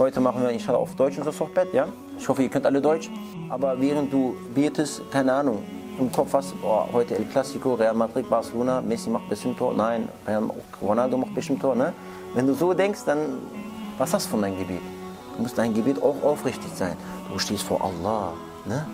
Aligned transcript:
Heute 0.00 0.18
machen 0.18 0.40
wir 0.40 0.48
inshallah 0.48 0.78
auf 0.78 0.94
Deutsch 0.94 1.18
unser 1.18 1.30
Sohbet, 1.30 1.74
ja? 1.74 1.86
Ich 2.18 2.26
hoffe, 2.26 2.42
ihr 2.42 2.48
könnt 2.48 2.64
alle 2.64 2.80
Deutsch. 2.80 3.10
Aber 3.50 3.78
während 3.78 4.10
du 4.10 4.34
betest, 4.54 5.02
keine 5.10 5.30
Ahnung, 5.30 5.62
im 5.98 6.10
Kopf 6.10 6.32
hast, 6.32 6.54
oh, 6.62 6.86
heute 6.90 7.16
El 7.16 7.26
Clasico, 7.26 7.74
Real 7.74 7.92
Madrid, 7.92 8.26
Barcelona, 8.30 8.80
Messi 8.80 9.10
macht 9.10 9.28
bestimmt 9.28 9.58
Tor, 9.58 9.74
nein, 9.74 10.08
Ronaldo 10.80 11.18
macht 11.18 11.34
bestimmt 11.34 11.60
Tor, 11.60 11.74
ne? 11.74 11.92
Wenn 12.32 12.46
du 12.46 12.54
so 12.54 12.72
denkst, 12.72 13.00
dann, 13.04 13.18
was 13.98 14.14
hast 14.14 14.24
du 14.28 14.30
von 14.30 14.40
deinem 14.40 14.56
Gebet? 14.56 14.80
Du 15.36 15.42
musst 15.42 15.58
dein 15.58 15.74
Gebet 15.74 16.02
auch 16.02 16.16
aufrichtig 16.22 16.70
sein. 16.74 16.96
Du 17.30 17.38
stehst 17.38 17.64
vor 17.64 17.82
Allah, 17.84 18.32
ne? 18.64 18.86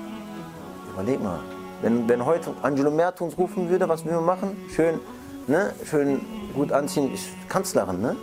Überleg 0.92 1.22
mal. 1.22 1.38
Wenn, 1.82 2.08
wenn 2.08 2.26
heute 2.26 2.52
Angelo 2.62 2.90
Merz 2.90 3.20
uns 3.20 3.38
rufen 3.38 3.68
würde, 3.68 3.88
was 3.88 4.04
würden 4.04 4.16
wir 4.16 4.22
machen? 4.22 4.56
Schön, 4.74 4.98
ne? 5.46 5.72
Schön 5.88 6.20
gut 6.52 6.72
anziehen, 6.72 7.12
Kanzlerin, 7.48 8.00
ne? 8.00 8.16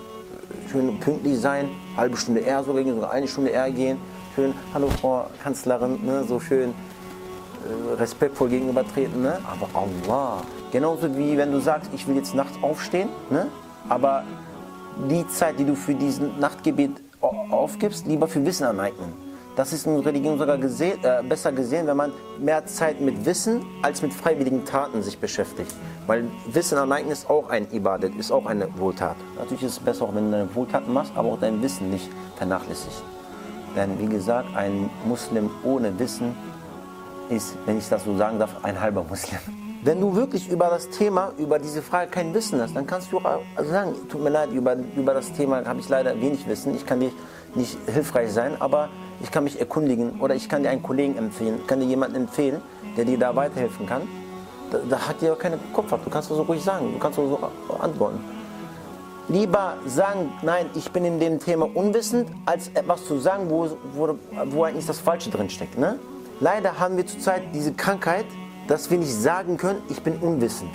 Schön 0.72 1.00
pünktlich 1.00 1.40
sein, 1.40 1.70
halbe 1.96 2.18
Stunde 2.18 2.42
eher 2.42 2.64
sogar 2.64 2.84
gehen, 2.84 2.96
sogar 2.96 3.12
eine 3.12 3.28
Stunde 3.28 3.52
eher 3.52 3.70
gehen. 3.72 3.98
Schön, 4.36 4.54
hallo 4.74 4.88
Frau 5.00 5.26
Kanzlerin, 5.44 6.00
ne? 6.04 6.24
So 6.24 6.40
schön 6.40 6.72
äh, 6.72 7.94
respektvoll 7.96 8.50
gegenübertreten, 8.50 9.22
ne? 9.22 9.38
Aber 9.46 9.70
Allah. 9.74 10.42
Genauso 10.72 11.16
wie 11.18 11.38
wenn 11.38 11.52
du 11.52 11.60
sagst, 11.60 11.92
ich 11.94 12.08
will 12.08 12.16
jetzt 12.16 12.34
nachts 12.34 12.58
aufstehen, 12.62 13.10
ne? 13.30 13.48
Aber 13.90 14.24
die 15.10 15.28
Zeit, 15.28 15.60
die 15.60 15.66
du 15.66 15.76
für 15.76 15.94
diesen 15.94 16.40
Nachtgebet 16.40 16.92
aufgibst, 17.22 18.08
lieber 18.08 18.28
für 18.28 18.46
Wissen 18.46 18.66
aneignen. 18.66 19.23
Das 19.56 19.72
ist 19.72 19.86
in 19.86 20.00
Religion 20.00 20.40
sogar 20.40 20.58
gesehen, 20.58 20.98
äh, 21.04 21.22
besser 21.22 21.52
gesehen, 21.52 21.86
wenn 21.86 21.98
man 21.98 22.12
mehr 22.40 22.66
Zeit 22.66 23.00
mit 23.00 23.24
Wissen 23.24 23.64
als 23.84 24.02
mit 24.02 24.12
freiwilligen 24.12 24.66
Taten 24.66 25.04
sich 25.04 25.20
beschäftigt. 25.20 25.72
Weil 26.08 26.26
Wissen 26.48 26.80
aneignen 26.80 27.12
ist 27.12 27.30
auch 27.30 27.50
ein 27.50 27.72
Ibadet, 27.72 28.16
ist 28.16 28.32
auch 28.32 28.48
eine 28.48 28.68
Wohltat. 28.80 29.16
Natürlich 29.38 29.64
ist 29.64 29.74
es 29.74 29.80
besser, 29.80 30.06
auch 30.06 30.16
wenn 30.16 30.26
du 30.26 30.32
deine 30.32 30.56
Wohltaten 30.56 30.92
machst, 30.92 31.12
aber 31.16 31.34
auch 31.34 31.40
dein 31.40 31.62
Wissen 31.62 31.92
nicht 31.92 32.10
vernachlässigst. 32.36 33.04
Denn 33.76 34.00
wie 34.00 34.08
gesagt, 34.08 34.56
ein 34.56 34.90
Muslim 35.06 35.52
ohne 35.64 35.98
Wissen 36.00 36.36
ist, 37.30 37.56
wenn 37.68 37.78
ich 37.78 37.88
das 37.88 38.06
so 38.06 38.18
sagen 38.18 38.40
darf, 38.40 38.64
ein 38.64 38.80
halber 38.82 39.06
Muslim. 39.08 39.40
Wenn 39.86 40.00
du 40.00 40.16
wirklich 40.16 40.48
über 40.48 40.70
das 40.70 40.90
Thema, 40.92 41.34
über 41.38 41.60
diese 41.60 41.82
Frage 41.82 42.10
kein 42.10 42.34
Wissen 42.34 42.62
hast, 42.62 42.74
dann 42.74 42.88
kannst 42.88 43.12
du 43.12 43.18
auch 43.18 43.42
sagen, 43.70 43.94
tut 44.08 44.24
mir 44.24 44.30
leid, 44.30 44.50
über, 44.54 44.78
über 44.96 45.14
das 45.14 45.34
Thema 45.34 45.66
habe 45.66 45.82
ich 45.82 45.90
leider 45.90 46.22
wenig 46.22 46.48
Wissen, 46.48 46.74
ich 46.74 46.86
kann 46.86 47.02
dir 47.02 47.12
nicht 47.54 47.78
hilfreich 47.86 48.32
sein, 48.32 48.56
aber 48.62 48.88
ich 49.22 49.32
kann 49.32 49.44
mich 49.44 49.60
erkundigen 49.60 50.20
oder 50.20 50.36
ich 50.36 50.50
kann 50.50 50.64
dir 50.64 50.70
einen 50.70 50.84
Kollegen 50.84 51.18
empfehlen, 51.18 51.66
kann 51.68 51.80
dir 51.80 51.86
jemanden 51.86 52.16
empfehlen, 52.16 52.62
der 52.98 53.06
dir 53.06 53.18
da 53.18 53.36
weiterhelfen 53.36 53.86
kann. 53.86 54.02
Da, 54.72 54.80
da 54.90 55.08
hat 55.08 55.22
dir 55.22 55.34
auch 55.34 55.40
keine 55.40 55.58
Kopf 55.72 55.92
ab. 55.94 56.02
Du 56.04 56.10
kannst 56.10 56.30
das 56.30 56.38
so 56.38 56.44
ruhig 56.44 56.64
sagen, 56.64 56.92
du 56.94 57.00
kannst 57.00 57.18
so 57.18 57.40
antworten. 57.80 58.20
Lieber 59.30 59.78
sagen, 59.86 60.34
nein, 60.42 60.66
ich 60.76 60.92
bin 60.92 61.06
in 61.06 61.20
dem 61.20 61.40
Thema 61.40 61.70
unwissend, 61.74 62.28
als 62.46 62.68
etwas 62.74 63.06
zu 63.06 63.20
sagen, 63.20 63.50
wo, 63.50 63.70
wo, 63.94 64.18
wo 64.48 64.64
eigentlich 64.64 64.86
das 64.86 65.00
Falsche 65.00 65.30
drin 65.30 65.50
steckt. 65.50 65.78
Ne? 65.78 65.98
Leider 66.42 66.78
haben 66.78 66.98
wir 66.98 67.08
zurzeit 67.08 67.44
diese 67.54 67.74
Krankheit, 67.74 68.26
dass 68.68 68.92
wir 68.92 68.98
nicht 68.98 69.14
sagen 69.14 69.56
können, 69.58 69.82
ich 69.90 70.02
bin 70.02 70.18
unwissend. 70.18 70.72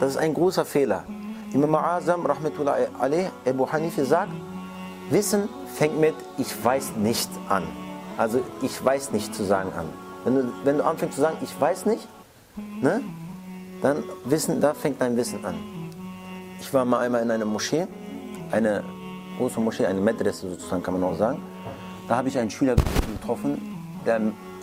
Das 0.00 0.10
ist 0.10 0.16
ein 0.16 0.34
großer 0.34 0.64
Fehler. 0.64 1.04
Imam 1.52 1.74
Azam, 1.74 2.26
Rahmatullah 2.26 2.76
alayh, 2.98 3.30
Abu 3.46 3.70
Hanife 3.70 4.04
sagt, 4.04 4.32
Wissen 5.12 5.48
fängt 5.74 6.00
mit 6.00 6.14
ich 6.38 6.64
weiß 6.64 6.96
nicht 6.96 7.28
an. 7.48 7.64
Also 8.16 8.40
ich 8.62 8.82
weiß 8.82 9.12
nicht 9.12 9.34
zu 9.34 9.44
sagen 9.44 9.70
an. 9.78 9.86
Wenn 10.24 10.34
du, 10.36 10.52
wenn 10.64 10.78
du 10.78 10.84
anfängst 10.84 11.16
zu 11.16 11.20
sagen, 11.20 11.36
ich 11.42 11.60
weiß 11.60 11.84
nicht, 11.86 12.08
ne, 12.80 13.02
dann 13.82 14.04
Wissen, 14.24 14.60
da 14.60 14.72
fängt 14.72 15.00
dein 15.00 15.16
Wissen 15.16 15.44
an. 15.44 15.56
Ich 16.60 16.72
war 16.72 16.84
mal 16.84 17.00
einmal 17.00 17.22
in 17.22 17.30
einer 17.30 17.44
Moschee, 17.44 17.86
eine 18.50 18.82
große 19.36 19.60
Moschee, 19.60 19.84
eine 19.84 20.00
Medresse 20.00 20.48
sozusagen 20.48 20.82
kann 20.82 20.98
man 20.98 21.04
auch 21.04 21.16
sagen. 21.16 21.42
Da 22.08 22.16
habe 22.16 22.28
ich 22.28 22.38
einen 22.38 22.50
Schüler 22.50 22.76
getroffen, 22.76 23.60
der 24.06 24.20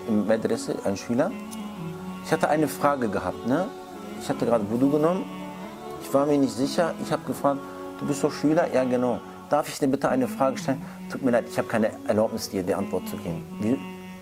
im 0.08 0.28
Medresse, 0.28 0.76
ein 0.84 0.98
Schüler. 0.98 1.32
Ich 2.26 2.32
hatte 2.32 2.50
eine 2.50 2.68
Frage 2.68 3.08
gehabt, 3.08 3.46
ne? 3.46 3.68
Ich 4.22 4.28
hatte 4.28 4.46
gerade 4.46 4.70
Wudu 4.70 4.90
genommen. 4.90 5.26
Ich 6.02 6.14
war 6.14 6.26
mir 6.26 6.38
nicht 6.38 6.54
sicher. 6.54 6.94
Ich 7.04 7.12
habe 7.12 7.24
gefragt, 7.26 7.60
du 8.00 8.08
bist 8.08 8.24
doch 8.24 8.32
Schüler? 8.32 8.74
Ja, 8.74 8.84
genau. 8.84 9.20
Darf 9.50 9.68
ich 9.68 9.80
dir 9.80 9.88
bitte 9.88 10.10
eine 10.10 10.28
Frage 10.28 10.58
stellen? 10.60 10.82
Tut 11.12 11.24
mir 11.24 11.32
leid, 11.32 11.46
ich 11.50 11.58
habe 11.58 11.68
keine 11.68 11.90
Erlaubnis, 12.08 12.50
dir 12.52 12.62
die 12.62 12.76
Antwort 12.76 13.08
zu 13.08 13.18
geben. 13.18 13.44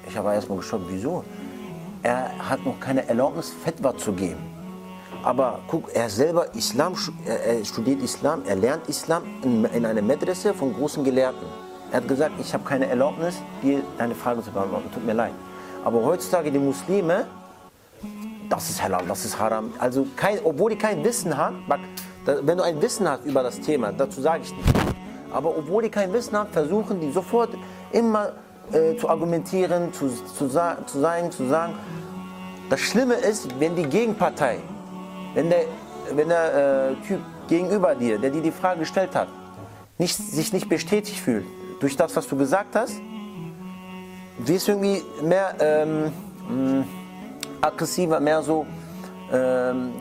Ich 0.07 0.15
habe 0.15 0.33
erstmal 0.33 0.59
geschockt, 0.59 0.85
wieso? 0.87 1.25
Er 2.01 2.31
hat 2.49 2.65
noch 2.65 2.79
keine 2.79 3.07
Erlaubnis, 3.09 3.51
Fetwa 3.63 3.97
zu 3.97 4.13
geben. 4.13 4.39
Aber 5.23 5.59
guck, 5.67 5.93
er 5.93 6.09
selber 6.09 6.55
Islam, 6.55 6.95
er 7.25 7.65
studiert 7.65 8.01
Islam, 8.01 8.43
er 8.47 8.55
lernt 8.55 8.87
Islam 8.87 9.23
in, 9.43 9.65
in 9.65 9.85
einer 9.85 10.01
Medresse 10.01 10.53
von 10.53 10.73
großen 10.73 11.03
Gelehrten. 11.03 11.45
Er 11.91 11.97
hat 11.97 12.07
gesagt, 12.07 12.31
ich 12.39 12.53
habe 12.53 12.63
keine 12.63 12.87
Erlaubnis, 12.87 13.35
dir 13.61 13.81
deine 13.97 14.15
Frage 14.15 14.41
zu 14.43 14.51
beantworten. 14.51 14.89
Tut 14.93 15.05
mir 15.05 15.13
leid. 15.13 15.33
Aber 15.83 16.03
heutzutage 16.03 16.51
die 16.51 16.59
Muslime, 16.59 17.25
das 18.49 18.69
ist 18.69 18.81
halal, 18.81 19.03
das 19.07 19.25
ist 19.25 19.37
haram. 19.37 19.73
Also 19.79 20.07
kein, 20.15 20.39
obwohl 20.45 20.71
die 20.71 20.77
kein 20.77 21.03
Wissen 21.03 21.35
haben, 21.35 21.65
wenn 22.25 22.57
du 22.57 22.63
ein 22.63 22.81
Wissen 22.81 23.09
hast 23.09 23.25
über 23.25 23.43
das 23.43 23.59
Thema, 23.59 23.91
dazu 23.91 24.21
sage 24.21 24.43
ich 24.43 24.55
nicht. 24.55 24.96
Aber 25.37 25.55
obwohl 25.55 25.83
die 25.83 25.89
kein 25.89 26.11
Wissen 26.13 26.35
haben, 26.35 26.49
versuchen 26.49 26.99
die 26.99 27.11
sofort 27.11 27.51
immer 27.91 28.31
äh, 28.71 28.95
zu 28.97 29.07
argumentieren, 29.07 29.93
zu, 29.93 30.09
zu, 30.09 30.47
zu 30.47 30.99
sagen, 30.99 31.31
zu 31.31 31.47
sagen. 31.47 31.75
Das 32.71 32.79
Schlimme 32.79 33.13
ist, 33.13 33.47
wenn 33.59 33.75
die 33.75 33.85
Gegenpartei, 33.85 34.57
wenn 35.35 35.51
der, 35.51 35.65
wenn 36.15 36.29
der 36.29 36.89
äh, 36.89 37.07
Typ 37.07 37.19
gegenüber 37.47 37.93
dir, 37.93 38.17
der 38.17 38.31
dir 38.31 38.41
die 38.41 38.51
Frage 38.51 38.79
gestellt 38.79 39.13
hat, 39.13 39.27
nicht, 39.99 40.15
sich 40.15 40.53
nicht 40.53 40.69
bestätigt 40.69 41.19
fühlt 41.19 41.45
durch 41.81 41.95
das, 41.95 42.15
was 42.15 42.27
du 42.27 42.35
gesagt 42.35 42.75
hast, 42.75 42.99
wirst 44.39 44.67
du 44.67 44.71
irgendwie 44.71 45.03
mehr 45.21 45.53
ähm, 45.59 46.11
mh, 46.49 46.83
aggressiver, 47.61 48.19
mehr 48.19 48.41
so 48.41 48.65
ähm, 49.31 49.91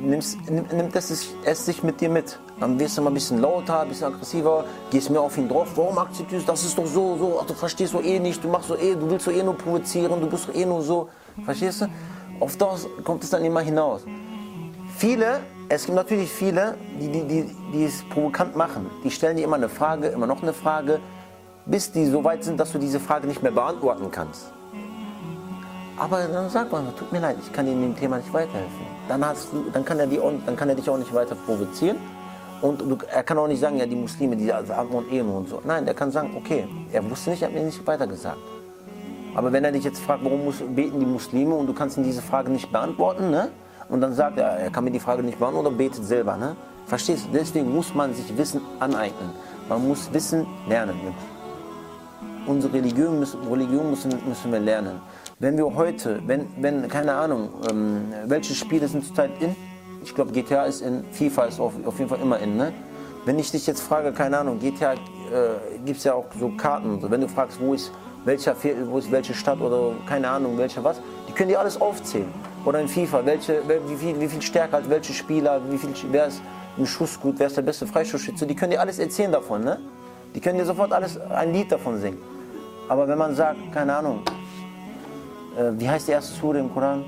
nimmst, 0.00 0.38
nimmt 0.50 0.96
es, 0.96 1.34
es 1.44 1.66
sich 1.66 1.82
mit 1.82 2.00
dir 2.00 2.08
mit. 2.08 2.38
Dann 2.60 2.78
wirst 2.78 2.98
du 2.98 3.02
mal 3.02 3.10
ein 3.10 3.14
bisschen 3.14 3.40
lauter, 3.40 3.80
ein 3.80 3.88
bisschen 3.88 4.12
aggressiver, 4.12 4.64
gehst 4.90 5.08
mehr 5.08 5.22
auf 5.22 5.36
ihn 5.38 5.48
drauf. 5.48 5.68
Warum 5.76 5.96
akzeptierst 5.98 6.46
du 6.46 6.52
das? 6.52 6.62
ist 6.62 6.76
doch 6.76 6.86
so, 6.86 7.16
so, 7.16 7.38
ach, 7.40 7.46
du 7.46 7.54
verstehst 7.54 7.92
so 7.92 8.02
eh 8.02 8.18
nicht, 8.18 8.44
du 8.44 8.48
machst 8.48 8.68
so 8.68 8.76
eh, 8.76 8.94
du 8.94 9.08
willst 9.08 9.24
so 9.24 9.30
eh 9.30 9.42
nur 9.42 9.56
provozieren, 9.56 10.20
du 10.20 10.26
bist 10.28 10.44
so 10.44 10.52
eh 10.52 10.66
nur 10.66 10.82
so. 10.82 11.08
Verstehst 11.44 11.80
du? 11.80 11.86
Auf 12.38 12.56
das 12.58 12.86
kommt 13.02 13.24
es 13.24 13.30
dann 13.30 13.44
immer 13.44 13.60
hinaus. 13.60 14.02
Viele, 14.96 15.40
es 15.70 15.86
gibt 15.86 15.96
natürlich 15.96 16.30
viele, 16.30 16.76
die, 17.00 17.08
die, 17.08 17.22
die, 17.22 17.56
die 17.72 17.84
es 17.84 18.04
provokant 18.10 18.54
machen. 18.56 18.90
Die 19.04 19.10
stellen 19.10 19.38
dir 19.38 19.44
immer 19.44 19.56
eine 19.56 19.70
Frage, 19.70 20.08
immer 20.08 20.26
noch 20.26 20.42
eine 20.42 20.52
Frage, 20.52 21.00
bis 21.64 21.90
die 21.90 22.04
so 22.06 22.22
weit 22.24 22.44
sind, 22.44 22.60
dass 22.60 22.72
du 22.72 22.78
diese 22.78 23.00
Frage 23.00 23.26
nicht 23.26 23.42
mehr 23.42 23.52
beantworten 23.52 24.10
kannst. 24.10 24.52
Aber 25.96 26.24
dann 26.24 26.48
sagt 26.50 26.72
man, 26.72 26.94
tut 26.96 27.12
mir 27.12 27.20
leid, 27.20 27.36
ich 27.42 27.52
kann 27.52 27.66
dir 27.66 27.72
in 27.72 27.82
dem 27.82 27.96
Thema 27.96 28.16
nicht 28.18 28.32
weiterhelfen. 28.32 28.86
Dann, 29.08 29.24
hast 29.24 29.52
du, 29.52 29.64
dann, 29.72 29.84
kann 29.84 29.98
er 29.98 30.06
die, 30.06 30.18
dann 30.46 30.56
kann 30.56 30.68
er 30.68 30.74
dich 30.74 30.88
auch 30.88 30.98
nicht 30.98 31.14
weiter 31.14 31.34
provozieren. 31.34 31.96
Und 32.62 32.82
er 33.10 33.22
kann 33.22 33.38
auch 33.38 33.48
nicht 33.48 33.60
sagen, 33.60 33.78
ja, 33.78 33.86
die 33.86 33.96
Muslime, 33.96 34.36
die 34.36 34.52
haben 34.52 34.90
und 34.90 35.10
eh 35.10 35.22
nur 35.22 35.38
und 35.38 35.48
so. 35.48 35.62
Nein, 35.64 35.84
der 35.86 35.94
kann 35.94 36.10
sagen, 36.10 36.32
okay, 36.36 36.66
er 36.92 37.08
wusste 37.10 37.30
nicht, 37.30 37.42
er 37.42 37.48
hat 37.48 37.54
mir 37.54 37.62
nicht 37.62 37.86
weitergesagt. 37.86 38.38
Aber 39.34 39.52
wenn 39.52 39.64
er 39.64 39.72
dich 39.72 39.84
jetzt 39.84 40.00
fragt, 40.00 40.24
warum 40.24 40.40
beten 40.74 41.00
die 41.00 41.06
Muslime 41.06 41.54
und 41.54 41.66
du 41.66 41.72
kannst 41.72 41.96
ihm 41.96 42.04
diese 42.04 42.20
Frage 42.20 42.50
nicht 42.50 42.70
beantworten, 42.70 43.30
ne? 43.30 43.48
und 43.88 44.00
dann 44.00 44.12
sagt 44.12 44.38
er, 44.38 44.48
er 44.58 44.70
kann 44.70 44.84
mir 44.84 44.90
die 44.90 45.00
Frage 45.00 45.22
nicht 45.22 45.38
beantworten 45.38 45.68
oder 45.68 45.76
betet 45.76 46.04
selber. 46.04 46.36
Ne? 46.36 46.56
Verstehst 46.86 47.26
du? 47.26 47.32
Deswegen 47.32 47.72
muss 47.74 47.94
man 47.94 48.12
sich 48.12 48.36
Wissen 48.36 48.60
aneignen. 48.78 49.30
Man 49.68 49.86
muss 49.86 50.12
Wissen 50.12 50.46
lernen. 50.68 50.96
Unsere 52.46 52.72
Religion 52.72 53.18
müssen, 53.20 53.40
Religion 53.46 53.90
müssen, 53.90 54.10
müssen 54.26 54.52
wir 54.52 54.60
lernen. 54.60 55.00
Wenn 55.38 55.56
wir 55.56 55.74
heute, 55.74 56.20
wenn, 56.26 56.48
wenn 56.58 56.88
keine 56.88 57.14
Ahnung, 57.14 57.50
ähm, 57.70 58.12
welche 58.26 58.54
Spiele 58.54 58.88
sind 58.88 59.04
zurzeit 59.04 59.30
in? 59.40 59.54
Ich 60.02 60.14
glaube, 60.14 60.32
GTA 60.32 60.64
ist 60.64 60.80
in, 60.80 61.04
FIFA 61.12 61.44
ist 61.44 61.60
auf, 61.60 61.74
auf 61.84 61.98
jeden 61.98 62.08
Fall 62.08 62.20
immer 62.20 62.38
in. 62.38 62.56
Ne? 62.56 62.72
Wenn 63.24 63.38
ich 63.38 63.50
dich 63.50 63.66
jetzt 63.66 63.80
frage, 63.80 64.12
keine 64.12 64.38
Ahnung, 64.38 64.58
GTA 64.58 64.94
äh, 64.94 64.96
gibt 65.84 65.98
es 65.98 66.04
ja 66.04 66.14
auch 66.14 66.26
so 66.38 66.48
Karten. 66.50 67.00
So. 67.00 67.10
Wenn 67.10 67.20
du 67.20 67.28
fragst, 67.28 67.60
wo 67.60 67.74
ist, 67.74 67.92
welcher, 68.24 68.54
wo 68.86 68.98
ist 68.98 69.10
welche 69.10 69.34
Stadt 69.34 69.60
oder 69.60 69.94
keine 70.06 70.28
Ahnung, 70.28 70.56
welcher 70.58 70.82
was, 70.82 71.00
die 71.28 71.32
können 71.32 71.48
dir 71.48 71.60
alles 71.60 71.80
aufzählen. 71.80 72.32
Oder 72.64 72.80
in 72.80 72.88
FIFA, 72.88 73.24
welche, 73.24 73.62
wie, 73.86 73.96
viel, 73.96 74.20
wie 74.20 74.28
viel 74.28 74.42
stärker 74.42 74.78
als 74.78 74.88
welche 74.88 75.12
Spieler, 75.12 75.60
wie 75.70 75.78
viel, 75.78 75.90
wer 76.10 76.26
ist 76.26 76.42
im 76.76 76.86
Schuss 76.86 77.18
gut, 77.20 77.34
wer 77.38 77.46
ist 77.46 77.56
der 77.56 77.62
beste 77.62 77.86
Freischussschütze, 77.86 78.46
die 78.46 78.54
können 78.54 78.72
dir 78.72 78.80
alles 78.80 78.98
erzählen 78.98 79.32
davon. 79.32 79.64
Ne? 79.64 79.78
Die 80.34 80.40
können 80.40 80.58
dir 80.58 80.64
sofort 80.64 80.92
alles 80.92 81.18
ein 81.18 81.52
Lied 81.52 81.72
davon 81.72 82.00
singen. 82.00 82.18
Aber 82.88 83.06
wenn 83.06 83.18
man 83.18 83.34
sagt, 83.34 83.72
keine 83.72 83.94
Ahnung, 83.96 84.22
äh, 85.56 85.72
wie 85.78 85.88
heißt 85.88 86.08
die 86.08 86.12
erste 86.12 86.34
Sure 86.34 86.58
im 86.58 86.72
Koran? 86.72 87.04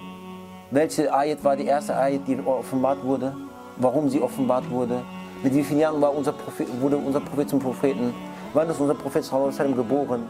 Welche 0.72 1.12
Ayat 1.12 1.44
war 1.44 1.54
die 1.54 1.66
erste 1.66 1.94
Ayat, 1.94 2.26
die 2.26 2.40
offenbart 2.40 3.04
wurde? 3.04 3.36
Warum 3.76 4.08
sie 4.08 4.22
offenbart 4.22 4.70
wurde? 4.70 5.02
Mit 5.42 5.54
wie 5.54 5.62
vielen 5.62 5.80
Jahren 5.80 6.00
war 6.00 6.14
unser 6.14 6.32
Prophet, 6.32 6.66
wurde 6.80 6.96
unser 6.96 7.20
Prophet 7.20 7.50
zum 7.50 7.58
Propheten? 7.58 8.14
Wann 8.54 8.70
ist 8.70 8.80
unser 8.80 8.94
Prophet 8.94 9.22
sallam, 9.22 9.76
geboren? 9.76 10.22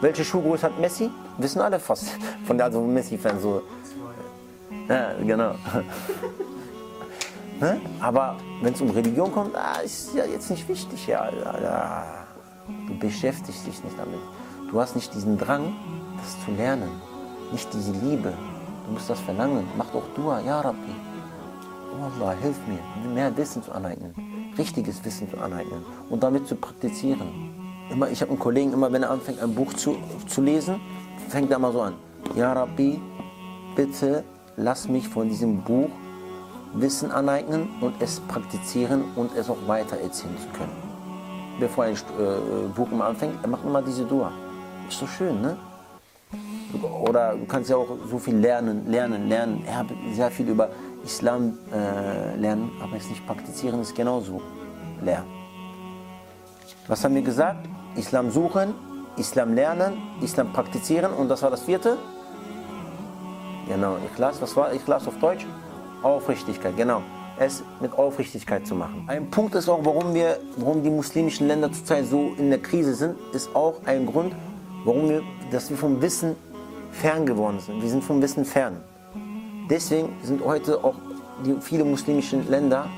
Welche 0.00 0.24
Schuhgröße 0.24 0.66
hat 0.66 0.78
Messi? 0.78 1.10
Wissen 1.38 1.60
alle 1.60 1.80
fast. 1.80 2.12
Von 2.46 2.58
der 2.58 2.66
also 2.66 2.80
Messi-Fans 2.80 3.42
so. 3.42 3.62
Ja, 4.88 5.14
genau. 5.20 5.50
ne? 7.60 7.80
Aber 8.00 8.36
wenn 8.62 8.74
es 8.74 8.80
um 8.80 8.90
Religion 8.90 9.32
kommt, 9.32 9.56
ah, 9.56 9.80
ist 9.84 10.14
ja 10.14 10.24
jetzt 10.26 10.48
nicht 10.48 10.68
wichtig. 10.68 11.08
Ja, 11.08 11.28
ja, 11.60 12.04
Du 12.86 12.96
beschäftigst 13.00 13.66
dich 13.66 13.82
nicht 13.82 13.98
damit. 13.98 14.20
Du 14.70 14.80
hast 14.80 14.94
nicht 14.94 15.12
diesen 15.12 15.38
Drang, 15.38 15.74
das 16.18 16.44
zu 16.44 16.52
lernen. 16.52 16.90
Nicht 17.50 17.74
diese 17.74 17.90
Liebe. 17.90 18.32
Du 18.86 18.92
musst 18.92 19.08
das 19.08 19.20
verlangen. 19.20 19.66
Mach 19.76 19.90
doch 19.90 20.04
Dua, 20.14 20.40
Ja 20.40 20.60
Rabbi. 20.60 20.92
Oh 21.92 22.04
Allah, 22.04 22.34
hilf 22.40 22.56
mir, 22.66 22.80
mehr 23.14 23.36
Wissen 23.36 23.62
zu 23.62 23.72
aneignen. 23.72 24.14
Richtiges 24.56 25.04
Wissen 25.04 25.28
zu 25.30 25.38
aneignen 25.38 25.84
und 26.08 26.22
damit 26.22 26.46
zu 26.46 26.56
praktizieren. 26.56 27.52
Immer, 27.90 28.08
ich 28.10 28.20
habe 28.22 28.30
einen 28.30 28.40
Kollegen, 28.40 28.72
immer 28.72 28.90
wenn 28.90 29.02
er 29.02 29.10
anfängt, 29.10 29.40
ein 29.40 29.54
Buch 29.54 29.74
zu, 29.74 29.96
zu 30.26 30.40
lesen, 30.40 30.80
fängt 31.28 31.50
er 31.50 31.58
mal 31.58 31.72
so 31.72 31.82
an. 31.82 31.94
Ja 32.34 32.52
Rabbi, 32.52 33.00
bitte 33.76 34.24
lass 34.56 34.88
mich 34.88 35.08
von 35.08 35.28
diesem 35.28 35.62
Buch 35.62 35.90
Wissen 36.74 37.10
aneignen 37.10 37.68
und 37.82 37.94
es 38.00 38.20
praktizieren 38.20 39.04
und 39.14 39.36
es 39.36 39.50
auch 39.50 39.58
weiter 39.66 39.98
erzählen 39.98 40.36
zu 40.38 40.48
können. 40.56 40.72
Bevor 41.60 41.84
ein 41.84 41.94
äh, 41.94 42.68
Buch 42.74 42.90
immer 42.90 43.04
anfängt, 43.06 43.34
er 43.42 43.48
macht 43.48 43.64
immer 43.64 43.82
diese 43.82 44.04
Dua. 44.04 44.32
Ist 44.88 44.98
so 44.98 45.06
schön, 45.06 45.42
ne? 45.42 45.56
Oder 46.80 47.34
du 47.34 47.44
kannst 47.46 47.70
ja 47.70 47.76
auch 47.76 47.88
so 48.08 48.18
viel 48.18 48.36
lernen, 48.36 48.90
lernen, 48.90 49.28
lernen. 49.28 49.64
Er 49.66 49.78
hat 49.78 49.86
sehr 50.14 50.30
viel 50.30 50.48
über 50.48 50.70
Islam 51.04 51.58
äh, 51.72 52.36
lernen, 52.36 52.70
aber 52.80 52.96
es 52.96 53.08
nicht 53.08 53.26
praktizieren 53.26 53.80
ist 53.80 53.94
genauso 53.94 54.40
leer. 55.02 55.24
Was 56.88 57.04
haben 57.04 57.14
wir 57.14 57.22
gesagt? 57.22 57.68
Islam 57.96 58.30
suchen, 58.30 58.74
Islam 59.16 59.54
lernen, 59.54 59.94
Islam 60.22 60.52
praktizieren 60.52 61.12
und 61.12 61.28
das 61.28 61.42
war 61.42 61.50
das 61.50 61.62
vierte? 61.62 61.98
Genau, 63.68 63.96
Ikhlas. 63.98 64.40
Was 64.40 64.56
war 64.56 64.72
Ikhlas 64.72 65.06
auf 65.06 65.18
Deutsch? 65.18 65.46
Aufrichtigkeit, 66.02 66.76
genau. 66.76 67.02
Es 67.38 67.62
mit 67.80 67.92
Aufrichtigkeit 67.92 68.66
zu 68.66 68.74
machen. 68.74 69.04
Ein 69.06 69.30
Punkt 69.30 69.54
ist 69.54 69.68
auch, 69.68 69.80
warum, 69.84 70.14
wir, 70.14 70.38
warum 70.56 70.82
die 70.82 70.90
muslimischen 70.90 71.46
Länder 71.46 71.72
zurzeit 71.72 72.06
so 72.06 72.34
in 72.38 72.50
der 72.50 72.60
Krise 72.60 72.94
sind, 72.94 73.16
ist 73.32 73.54
auch 73.54 73.74
ein 73.84 74.06
Grund, 74.06 74.34
warum 74.84 75.08
wir, 75.08 75.22
dass 75.50 75.70
wir 75.70 75.76
vom 75.76 76.02
Wissen 76.02 76.36
fern 76.92 77.26
geworden 77.26 77.58
sind. 77.58 77.82
Wir 77.82 77.88
sind 77.88 78.04
vom 78.04 78.22
Wissen 78.22 78.44
fern. 78.44 78.76
Deswegen 79.68 80.10
sind 80.22 80.44
heute 80.44 80.82
auch 80.84 80.94
die, 81.44 81.56
viele 81.60 81.84
muslimische 81.84 82.36
Länder 82.40 82.88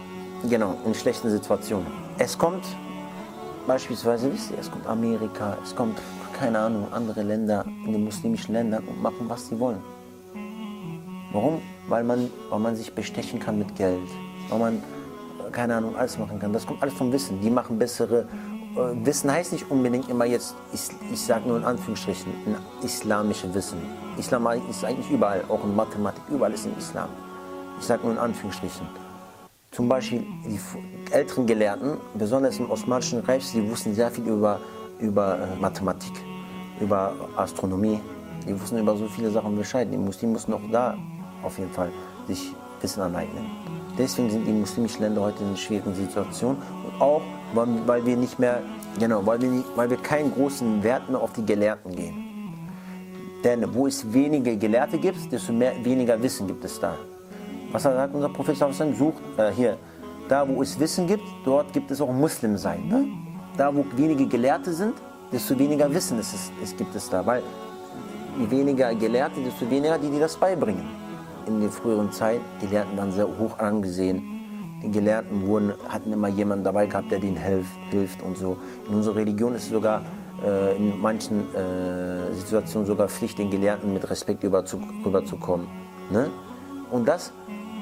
genau, 0.48 0.76
in 0.84 0.94
schlechten 0.94 1.30
Situationen. 1.30 1.86
Es 2.18 2.36
kommt 2.36 2.64
beispielsweise, 3.66 4.32
wisst 4.32 4.50
ihr, 4.50 4.58
es 4.58 4.70
kommt 4.70 4.86
Amerika, 4.86 5.56
es 5.62 5.74
kommt, 5.74 5.98
keine 6.38 6.58
Ahnung, 6.58 6.86
andere 6.92 7.22
Länder 7.22 7.64
in 7.86 7.92
den 7.92 8.04
muslimischen 8.04 8.54
Ländern 8.54 8.84
und 8.84 9.00
machen, 9.00 9.28
was 9.28 9.48
sie 9.48 9.58
wollen. 9.58 9.80
Warum? 11.32 11.60
Weil 11.88 12.04
man, 12.04 12.30
weil 12.50 12.60
man 12.60 12.76
sich 12.76 12.92
bestechen 12.92 13.40
kann 13.40 13.58
mit 13.58 13.74
Geld, 13.76 14.08
weil 14.48 14.58
man, 14.58 14.82
keine 15.52 15.76
Ahnung, 15.76 15.96
alles 15.96 16.18
machen 16.18 16.38
kann. 16.38 16.52
Das 16.52 16.66
kommt 16.66 16.82
alles 16.82 16.94
vom 16.94 17.12
Wissen. 17.12 17.40
Die 17.40 17.50
machen 17.50 17.78
bessere, 17.78 18.26
Wissen 18.74 19.30
heißt 19.30 19.52
nicht 19.52 19.70
unbedingt 19.70 20.08
immer 20.08 20.24
jetzt, 20.24 20.54
ich, 20.72 21.20
sage 21.20 21.48
nur 21.48 21.58
in 21.58 21.64
Anführungsstrichen, 21.64 22.32
ein 22.46 22.56
islamisches 22.84 23.54
Wissen. 23.54 23.78
Islam 24.18 24.46
ist 24.68 24.84
eigentlich 24.84 25.10
überall, 25.10 25.44
auch 25.48 25.62
in 25.64 25.74
Mathematik, 25.76 26.22
überall 26.28 26.52
ist 26.52 26.66
im 26.66 26.76
Islam. 26.76 27.08
Ich 27.78 27.86
sage 27.86 28.02
nur 28.02 28.12
in 28.12 28.18
Anführungsstrichen. 28.18 28.86
Zum 29.70 29.88
Beispiel 29.88 30.24
die 30.44 30.60
älteren 31.12 31.46
Gelehrten, 31.46 31.98
besonders 32.14 32.58
im 32.58 32.70
Osmanischen 32.70 33.20
Reich, 33.20 33.50
die 33.52 33.68
wussten 33.68 33.94
sehr 33.94 34.10
viel 34.10 34.26
über, 34.26 34.60
über 35.00 35.38
äh, 35.38 35.60
Mathematik, 35.60 36.12
über 36.80 37.12
Astronomie. 37.36 38.00
Die 38.46 38.60
wussten 38.60 38.78
über 38.78 38.96
so 38.96 39.06
viele 39.08 39.30
Sachen 39.30 39.56
Bescheid. 39.56 39.88
Die 39.90 39.96
Muslime 39.96 40.34
mussten 40.34 40.52
auch 40.52 40.60
da 40.70 40.96
auf 41.42 41.58
jeden 41.58 41.72
Fall 41.72 41.90
sich 42.28 42.54
Wissen 42.80 43.02
aneignen. 43.02 43.46
Deswegen 43.98 44.30
sind 44.30 44.46
die 44.46 44.52
muslimischen 44.52 45.00
Länder 45.00 45.22
heute 45.22 45.40
in 45.40 45.48
einer 45.48 45.56
schwierigen 45.56 45.94
Situation 45.94 46.56
und 46.84 47.00
auch, 47.00 47.22
weil 47.54 48.04
wir 48.04 48.16
nicht 48.16 48.38
mehr, 48.38 48.60
genau, 48.98 49.24
weil 49.24 49.40
wir, 49.40 49.48
nicht, 49.48 49.66
weil 49.76 49.88
wir 49.90 49.96
keinen 49.96 50.32
großen 50.32 50.82
Wert 50.82 51.08
mehr 51.08 51.20
auf 51.20 51.32
die 51.32 51.44
Gelehrten 51.44 51.94
geben. 51.94 52.24
Denn 53.44 53.74
wo 53.74 53.86
es 53.86 54.12
weniger 54.12 54.56
Gelehrte 54.56 54.98
gibt, 54.98 55.30
desto 55.30 55.52
mehr, 55.52 55.72
weniger 55.82 56.20
Wissen 56.22 56.46
gibt 56.46 56.64
es 56.64 56.80
da. 56.80 56.96
Was 57.72 57.82
sagt 57.82 58.14
unser 58.14 58.28
Prophet 58.28 58.56
sucht 58.56 59.22
äh, 59.36 59.50
hier, 59.50 59.76
da 60.28 60.48
wo 60.48 60.62
es 60.62 60.78
Wissen 60.78 61.06
gibt, 61.06 61.24
dort 61.44 61.72
gibt 61.72 61.90
es 61.90 62.00
auch 62.00 62.12
Muslim 62.12 62.56
sein. 62.56 62.88
Ne? 62.88 63.06
Da 63.56 63.74
wo 63.74 63.84
wenige 63.96 64.26
Gelehrte 64.26 64.72
sind, 64.72 64.94
desto 65.30 65.58
weniger 65.58 65.92
Wissen 65.92 66.18
ist 66.18 66.34
es, 66.34 66.52
es 66.62 66.76
gibt 66.76 66.94
es 66.94 67.10
da. 67.10 67.24
Weil 67.26 67.42
je 68.38 68.50
weniger 68.50 68.94
Gelehrte, 68.94 69.40
desto 69.42 69.68
weniger 69.68 69.98
die, 69.98 70.08
die 70.08 70.18
das 70.18 70.36
beibringen. 70.36 70.88
In 71.46 71.60
der 71.60 71.70
früheren 71.70 72.10
Zeit, 72.10 72.40
Gelehrten 72.60 72.96
waren 72.96 73.12
sehr 73.12 73.26
hoch 73.26 73.58
angesehen. 73.58 74.33
Gelehrten 74.92 75.46
wurden, 75.46 75.72
hatten 75.88 76.12
immer 76.12 76.28
jemanden 76.28 76.64
dabei 76.64 76.86
gehabt, 76.86 77.10
der 77.10 77.18
denen 77.18 77.36
hilft, 77.36 77.70
hilft 77.90 78.22
und 78.22 78.36
so. 78.36 78.56
In 78.88 78.94
unserer 78.94 79.16
Religion 79.16 79.54
ist 79.54 79.68
sogar 79.68 80.02
äh, 80.44 80.76
in 80.76 81.00
manchen 81.00 81.54
äh, 81.54 82.32
Situationen 82.34 82.86
sogar 82.86 83.08
Pflicht, 83.08 83.38
den 83.38 83.50
Gelehrten 83.50 83.92
mit 83.92 84.08
Respekt 84.08 84.44
rüberzukommen. 84.44 85.66
Ne? 86.10 86.30
Und 86.90 87.08
das 87.08 87.32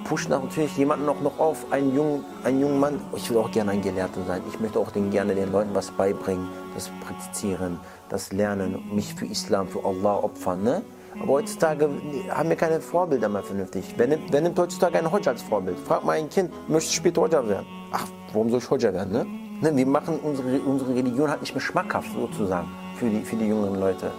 pusht 0.04 0.28
natürlich 0.28 0.76
jemanden 0.76 1.08
auch 1.08 1.20
noch 1.20 1.38
auf, 1.38 1.72
einen 1.72 1.94
jungen, 1.94 2.24
einen 2.44 2.60
jungen 2.60 2.80
Mann, 2.80 3.00
ich 3.16 3.30
will 3.30 3.38
auch 3.38 3.50
gerne 3.50 3.72
ein 3.72 3.82
Gelehrter 3.82 4.22
sein, 4.26 4.42
ich 4.48 4.60
möchte 4.60 4.78
auch 4.78 4.90
den, 4.90 5.10
gerne 5.10 5.34
den 5.34 5.52
Leuten 5.52 5.70
was 5.74 5.90
beibringen, 5.90 6.48
das 6.74 6.90
Praktizieren, 7.04 7.78
das 8.08 8.32
Lernen, 8.32 8.82
mich 8.92 9.14
für 9.14 9.26
Islam, 9.26 9.68
für 9.68 9.84
Allah 9.84 10.16
opfern. 10.16 10.62
Ne? 10.62 10.82
Aber 11.20 11.34
heutzutage 11.34 11.88
haben 12.30 12.48
wir 12.48 12.56
keine 12.56 12.80
Vorbilder 12.80 13.28
mehr 13.28 13.42
vernünftig. 13.42 13.84
Wer 13.96 14.08
nimmt, 14.08 14.32
wer 14.32 14.40
nimmt 14.40 14.58
heutzutage 14.58 14.98
einen 14.98 15.12
Hodja 15.12 15.32
als 15.32 15.42
Vorbild? 15.42 15.78
Frag 15.78 16.04
mal 16.04 16.12
ein 16.12 16.28
Kind, 16.28 16.50
möchtest 16.68 16.94
du 16.94 16.96
später 16.98 17.22
Hodja 17.22 17.46
werden? 17.46 17.66
Ach, 17.92 18.06
warum 18.32 18.50
soll 18.50 18.58
ich 18.58 18.70
Hodja 18.70 18.92
werden? 18.92 19.12
Ne? 19.12 19.26
Ne, 19.60 19.76
wir 19.76 19.86
machen 19.86 20.18
unsere, 20.20 20.58
unsere 20.60 20.94
Religion 20.94 21.30
halt 21.30 21.40
nicht 21.40 21.54
mehr 21.54 21.60
schmackhaft 21.60 22.12
sozusagen 22.14 22.68
für 22.96 23.08
die, 23.08 23.20
für 23.20 23.36
die 23.36 23.46
jüngeren 23.46 23.78
Leute. 23.78 24.10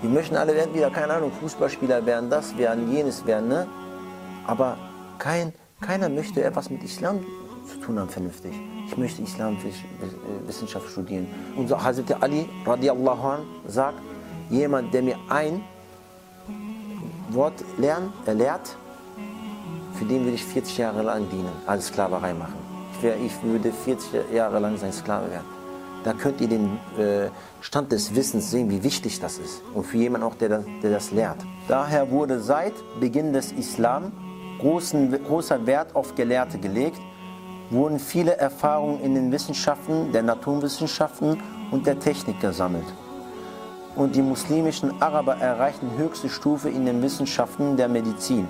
Wir 0.00 0.10
möchten 0.10 0.34
alle 0.34 0.54
entweder, 0.54 0.90
keine 0.90 1.12
Ahnung, 1.14 1.30
Fußballspieler 1.40 2.04
werden, 2.04 2.28
das 2.28 2.56
werden, 2.58 2.90
jenes 2.92 3.24
werden. 3.24 3.48
Ne? 3.48 3.68
Aber 4.46 4.76
kein, 5.18 5.52
keiner 5.80 6.08
möchte 6.08 6.42
etwas 6.42 6.70
mit 6.70 6.82
Islam 6.82 7.20
zu 7.70 7.78
tun 7.78 8.00
haben, 8.00 8.08
vernünftig. 8.08 8.52
Ich 8.88 8.96
möchte 8.96 9.22
Islamwissenschaft 9.22 10.88
studieren. 10.90 11.28
Unser 11.56 11.82
Hazrat 11.82 12.20
Ali 12.20 12.48
radiallahu 12.66 13.26
an 13.28 13.40
sagt, 13.68 13.98
jemand, 14.50 14.92
der 14.92 15.02
mir 15.02 15.16
ein 15.28 15.62
Wort 17.34 17.64
lernt, 17.78 18.12
er 18.26 18.34
lehrt, 18.34 18.76
für 19.94 20.04
den 20.04 20.24
würde 20.24 20.34
ich 20.34 20.44
40 20.44 20.78
Jahre 20.78 21.02
lang 21.02 21.28
dienen, 21.30 21.52
als 21.66 21.88
Sklaverei 21.88 22.34
machen. 22.34 22.54
Ich, 22.96 23.02
wär, 23.02 23.16
ich 23.16 23.42
würde 23.42 23.72
40 23.72 24.32
Jahre 24.32 24.58
lang 24.58 24.76
sein 24.76 24.92
Sklave 24.92 25.30
werden. 25.30 25.46
Da 26.04 26.12
könnt 26.12 26.40
ihr 26.40 26.48
den 26.48 26.78
äh, 26.98 27.28
Stand 27.60 27.92
des 27.92 28.14
Wissens 28.14 28.50
sehen, 28.50 28.68
wie 28.70 28.82
wichtig 28.82 29.20
das 29.20 29.38
ist. 29.38 29.62
Und 29.72 29.86
für 29.86 29.98
jemanden 29.98 30.26
auch, 30.26 30.34
der 30.34 30.48
das, 30.48 30.64
der 30.82 30.90
das 30.90 31.10
lehrt. 31.12 31.38
Daher 31.68 32.10
wurde 32.10 32.40
seit 32.40 32.74
Beginn 32.98 33.32
des 33.32 33.52
Islam 33.52 34.10
großen, 34.58 35.24
großer 35.24 35.64
Wert 35.66 35.94
auf 35.94 36.14
Gelehrte 36.14 36.58
gelegt, 36.58 37.00
wurden 37.70 37.98
viele 37.98 38.36
Erfahrungen 38.36 39.00
in 39.00 39.14
den 39.14 39.32
Wissenschaften, 39.32 40.12
der 40.12 40.22
Naturwissenschaften 40.22 41.40
und 41.70 41.86
der 41.86 41.98
Technik 41.98 42.40
gesammelt. 42.40 42.84
Und 43.94 44.16
die 44.16 44.22
muslimischen 44.22 45.00
Araber 45.02 45.36
erreichten 45.36 45.90
höchste 45.96 46.28
Stufe 46.28 46.68
in 46.70 46.86
den 46.86 47.02
Wissenschaften 47.02 47.76
der 47.76 47.88
Medizin. 47.88 48.48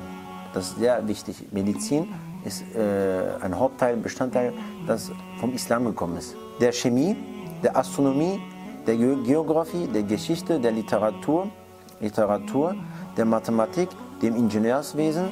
Das 0.55 0.69
ist 0.69 0.79
sehr 0.79 1.07
wichtig. 1.09 1.37
Medizin 1.51 2.09
ist 2.45 2.63
äh, 2.75 3.35
ein 3.41 3.59
Hauptteil, 3.59 3.97
Bestandteil, 3.97 4.53
das 4.87 5.11
vom 5.41 5.53
Islam 5.53 5.85
gekommen 5.87 6.17
ist. 6.19 6.37
Der 6.61 6.73
Chemie, 6.73 7.17
der 7.63 7.77
Astronomie, 7.77 8.41
der 8.87 8.97
Geografie, 8.97 9.87
der 9.87 10.03
Geschichte, 10.03 10.61
der 10.61 10.73
Literatur, 10.73 11.49
Literatur, 12.01 12.75
der 13.17 13.25
Mathematik, 13.25 13.89
dem 14.21 14.37
Ingenieurswesen 14.37 15.31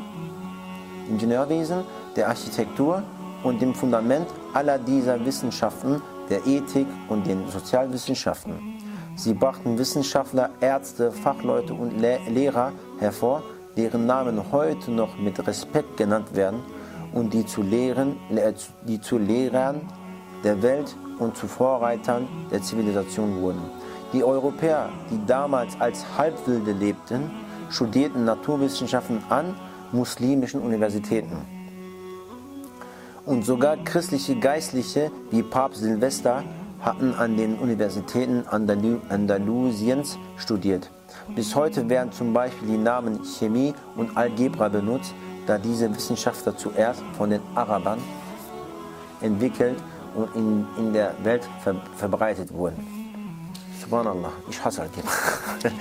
Ingenieurwesen, 1.11 1.83
der 2.17 2.29
Architektur 2.29 3.03
und 3.43 3.61
dem 3.61 3.75
Fundament 3.75 4.29
aller 4.55 4.79
dieser 4.79 5.25
Wissenschaften, 5.25 6.01
der 6.29 6.47
Ethik 6.47 6.87
und 7.09 7.27
den 7.27 7.49
Sozialwissenschaften. 7.49 8.55
Sie 9.17 9.35
brachten 9.35 9.79
Wissenschaftler, 9.79 10.51
Ärzte, 10.61 11.13
Fachleute 11.13 11.75
und 11.75 12.01
Le 12.01 12.19
Lehrer 12.29 12.73
hervor, 12.99 13.43
deren 13.77 14.07
Namen 14.07 14.53
heute 14.53 14.91
noch 14.91 15.19
mit 15.19 15.47
Respekt 15.47 15.97
genannt 15.97 16.35
werden 16.35 16.61
und 17.13 17.33
die 17.35 17.45
zu, 17.45 17.63
Lehren, 17.63 18.17
die 18.87 19.01
zu 19.01 19.19
Lehrern 19.19 19.83
der 20.45 20.63
Welt 20.63 20.97
und 21.19 21.37
zu 21.37 21.47
Vorreitern 21.47 22.27
der 22.51 22.63
Zivilisation 22.63 23.41
wurden. 23.41 23.61
Die 24.13 24.25
Europäer, 24.25 24.89
die 25.11 25.25
damals 25.27 25.81
als 25.81 26.05
Halbwilde 26.17 26.73
lebten, 26.73 27.31
studierten 27.71 28.25
Naturwissenschaften 28.25 29.23
an 29.29 29.55
muslimischen 29.93 30.61
Universitäten. 30.61 31.37
Und 33.27 33.45
sogar 33.45 33.77
christliche 33.77 34.35
Geistliche 34.37 35.13
wie 35.31 35.43
Papst 35.43 35.83
Silvester 35.83 36.43
hatten 36.81 37.15
an 37.15 37.37
den 37.37 37.59
Universitäten 37.59 38.45
Andalu 38.49 38.99
Andalusiens 39.09 40.19
studiert. 40.37 40.91
Bis 41.35 41.55
heute 41.55 41.89
werden 41.89 42.13
zum 42.13 42.33
Beispiel 42.33 42.69
die 42.69 42.79
Namen 42.79 43.21
Chemie 43.25 43.75
und 43.97 44.17
Algebra 44.17 44.69
benutzt, 44.69 45.15
da 45.47 45.59
diese 45.59 45.95
Wissenschaftler 45.95 46.57
zuerst 46.57 47.03
von 47.17 47.31
den 47.31 47.41
Arabern 47.55 47.99
entwickelt 49.21 49.77
und 50.15 50.35
in, 50.35 50.67
in 50.79 50.93
der 50.93 51.15
Welt 51.23 51.49
ver 51.63 51.75
verbreitet 51.97 52.53
wurden. 52.53 52.85
Subhanallah, 53.81 54.33
ich 54.49 54.63
hasse 54.65 54.83
halt 54.83 54.91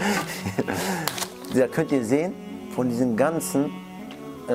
Da 1.53 1.67
könnt 1.67 1.91
ihr 1.91 2.05
sehen, 2.05 2.33
von 2.75 2.89
diesen 2.89 3.17
ganzen 3.17 3.71
äh, 4.47 4.53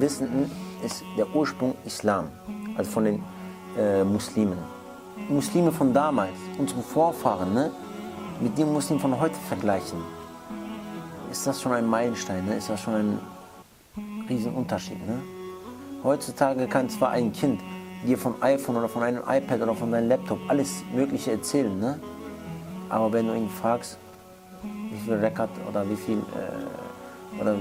Wissenden 0.00 0.50
ist 0.84 1.04
der 1.16 1.32
Ursprung 1.34 1.74
Islam, 1.84 2.28
also 2.76 2.90
von 2.90 3.04
den 3.04 3.22
äh, 3.78 4.04
Muslimen. 4.04 4.73
Muslime 5.28 5.72
von 5.72 5.92
damals, 5.92 6.36
unsere 6.58 6.82
Vorfahren, 6.82 7.54
ne, 7.54 7.70
mit 8.40 8.58
den 8.58 8.72
Muslimen 8.72 9.00
von 9.00 9.18
heute 9.18 9.36
vergleichen, 9.48 9.98
ist 11.30 11.46
das 11.46 11.62
schon 11.62 11.72
ein 11.72 11.86
Meilenstein, 11.86 12.44
ne? 12.46 12.56
ist 12.56 12.68
das 12.68 12.80
schon 12.80 12.94
ein 12.94 13.18
Riesenunterschied. 14.28 15.06
Ne? 15.06 15.20
Heutzutage 16.02 16.66
kann 16.66 16.88
zwar 16.88 17.10
ein 17.10 17.32
Kind 17.32 17.60
dir 18.06 18.18
vom 18.18 18.34
iPhone 18.40 18.76
oder 18.76 18.88
von 18.88 19.02
einem 19.02 19.22
iPad 19.26 19.62
oder 19.62 19.74
von 19.74 19.90
deinem 19.90 20.08
Laptop 20.08 20.38
alles 20.48 20.84
Mögliche 20.94 21.32
erzählen, 21.32 21.78
ne? 21.78 21.98
aber 22.88 23.12
wenn 23.12 23.26
du 23.26 23.34
ihn 23.34 23.48
fragst, 23.48 23.98
wie 24.90 24.98
viel 24.98 25.14
Rekat 25.14 25.50
oder 25.68 25.88
wie 25.88 25.96
viel 25.96 26.18
äh, 26.18 27.40
oder 27.40 27.56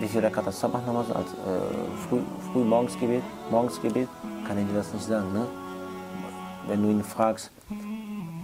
wie 0.00 0.08
viel 0.08 0.20
Rekat 0.20 0.46
das 0.46 0.58
Sabach 0.58 0.84
nochmal 0.84 1.04
als 1.14 1.32
äh, 1.32 2.08
früh, 2.08 2.20
früh 2.52 2.64
Morgensgebet, 2.64 3.22
Morgensgebet, 3.50 4.08
kann 4.46 4.58
er 4.58 4.64
dir 4.64 4.74
das 4.74 4.92
nicht 4.92 5.06
sagen. 5.06 5.32
Ne? 5.32 5.46
Wenn 6.68 6.82
du 6.82 6.90
ihn 6.90 7.02
fragst 7.02 7.50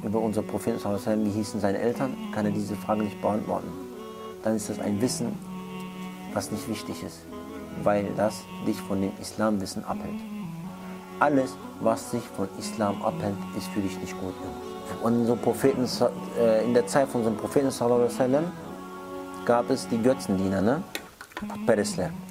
über 0.02 0.20
unser 0.20 0.42
Propheten, 0.42 0.78
wie 1.24 1.30
hießen 1.30 1.60
seine 1.60 1.78
Eltern, 1.78 2.16
kann 2.32 2.46
er 2.46 2.52
diese 2.52 2.74
Frage 2.74 3.02
nicht 3.02 3.20
beantworten. 3.20 3.68
Dann 4.42 4.56
ist 4.56 4.68
das 4.70 4.80
ein 4.80 5.00
Wissen, 5.00 5.32
was 6.34 6.50
nicht 6.50 6.68
wichtig 6.68 7.02
ist, 7.02 7.20
weil 7.82 8.06
das 8.16 8.42
dich 8.66 8.80
von 8.80 9.00
dem 9.00 9.12
Islamwissen 9.20 9.84
abhält. 9.84 10.20
Alles, 11.20 11.56
was 11.80 12.10
dich 12.10 12.22
von 12.36 12.48
Islam 12.58 13.02
abhält, 13.02 13.36
ist 13.56 13.66
für 13.68 13.80
dich 13.80 13.98
nicht 14.00 14.18
gut. 14.20 14.34
Und 15.02 15.42
Propheten, 15.42 15.86
äh, 16.38 16.64
in 16.64 16.74
der 16.74 16.86
Zeit 16.86 17.08
von 17.08 17.20
unserem 17.20 17.36
Propheten 17.36 17.70
gab 19.44 19.70
es 19.70 19.88
die 19.88 19.98
Götzendiener, 19.98 20.60
ne? 20.60 20.82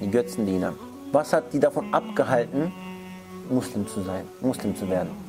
die 0.00 0.10
Götzendiener. 0.10 0.74
Was 1.12 1.32
hat 1.32 1.52
die 1.52 1.60
davon 1.60 1.92
abgehalten, 1.92 2.72
Muslim 3.48 3.86
zu 3.86 4.02
sein, 4.02 4.24
Muslim 4.40 4.76
zu 4.76 4.88
werden? 4.88 5.27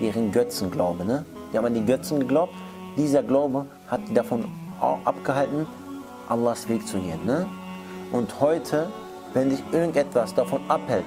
Deren 0.00 0.32
Götzenglaube, 0.32 1.04
ne? 1.04 1.24
Die 1.52 1.58
haben 1.58 1.66
an 1.66 1.74
die 1.74 1.84
Götzen 1.84 2.20
geglaubt. 2.20 2.52
Dieser 2.96 3.22
Glaube 3.22 3.66
hat 3.88 4.00
die 4.08 4.14
davon 4.14 4.44
abgehalten, 4.80 5.66
Allahs 6.28 6.68
Weg 6.68 6.86
zu 6.86 6.98
gehen. 6.98 7.24
Ne? 7.24 7.46
Und 8.12 8.40
heute, 8.40 8.88
wenn 9.32 9.50
dich 9.50 9.62
irgendetwas 9.72 10.34
davon 10.34 10.60
abhält, 10.68 11.04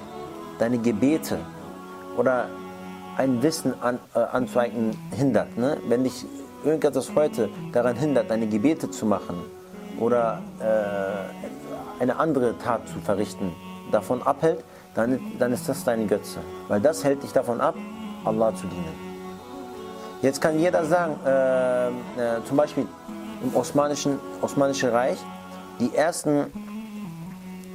deine 0.58 0.78
Gebete 0.78 1.38
oder 2.16 2.48
ein 3.16 3.42
Wissen 3.42 3.74
an, 3.82 3.98
äh, 4.14 4.20
anzueignen 4.20 4.96
hindert, 5.14 5.56
ne? 5.56 5.76
wenn 5.88 6.04
dich 6.04 6.24
irgendetwas 6.64 7.14
heute 7.14 7.48
daran 7.72 7.96
hindert, 7.96 8.30
deine 8.30 8.46
Gebete 8.46 8.90
zu 8.90 9.06
machen 9.06 9.36
oder 9.98 10.42
äh, 10.60 12.02
eine 12.02 12.18
andere 12.18 12.56
Tat 12.58 12.88
zu 12.88 12.98
verrichten, 13.00 13.52
davon 13.90 14.22
abhält, 14.22 14.64
dann, 14.94 15.20
dann 15.38 15.52
ist 15.52 15.68
das 15.68 15.84
deine 15.84 16.06
Götze. 16.06 16.38
Weil 16.68 16.80
das 16.80 17.04
hält 17.04 17.22
dich 17.22 17.32
davon 17.32 17.60
ab, 17.60 17.74
Allah 18.24 18.54
zu 18.54 18.66
dienen. 18.66 19.10
Jetzt 20.22 20.40
kann 20.40 20.58
jeder 20.58 20.84
sagen, 20.84 21.16
äh, 21.24 21.88
äh, 21.88 21.92
zum 22.46 22.56
Beispiel 22.56 22.86
im 23.42 23.54
Osmanischen, 23.56 24.18
Osmanischen 24.42 24.90
Reich, 24.90 25.18
die 25.78 25.94
ersten 25.94 26.46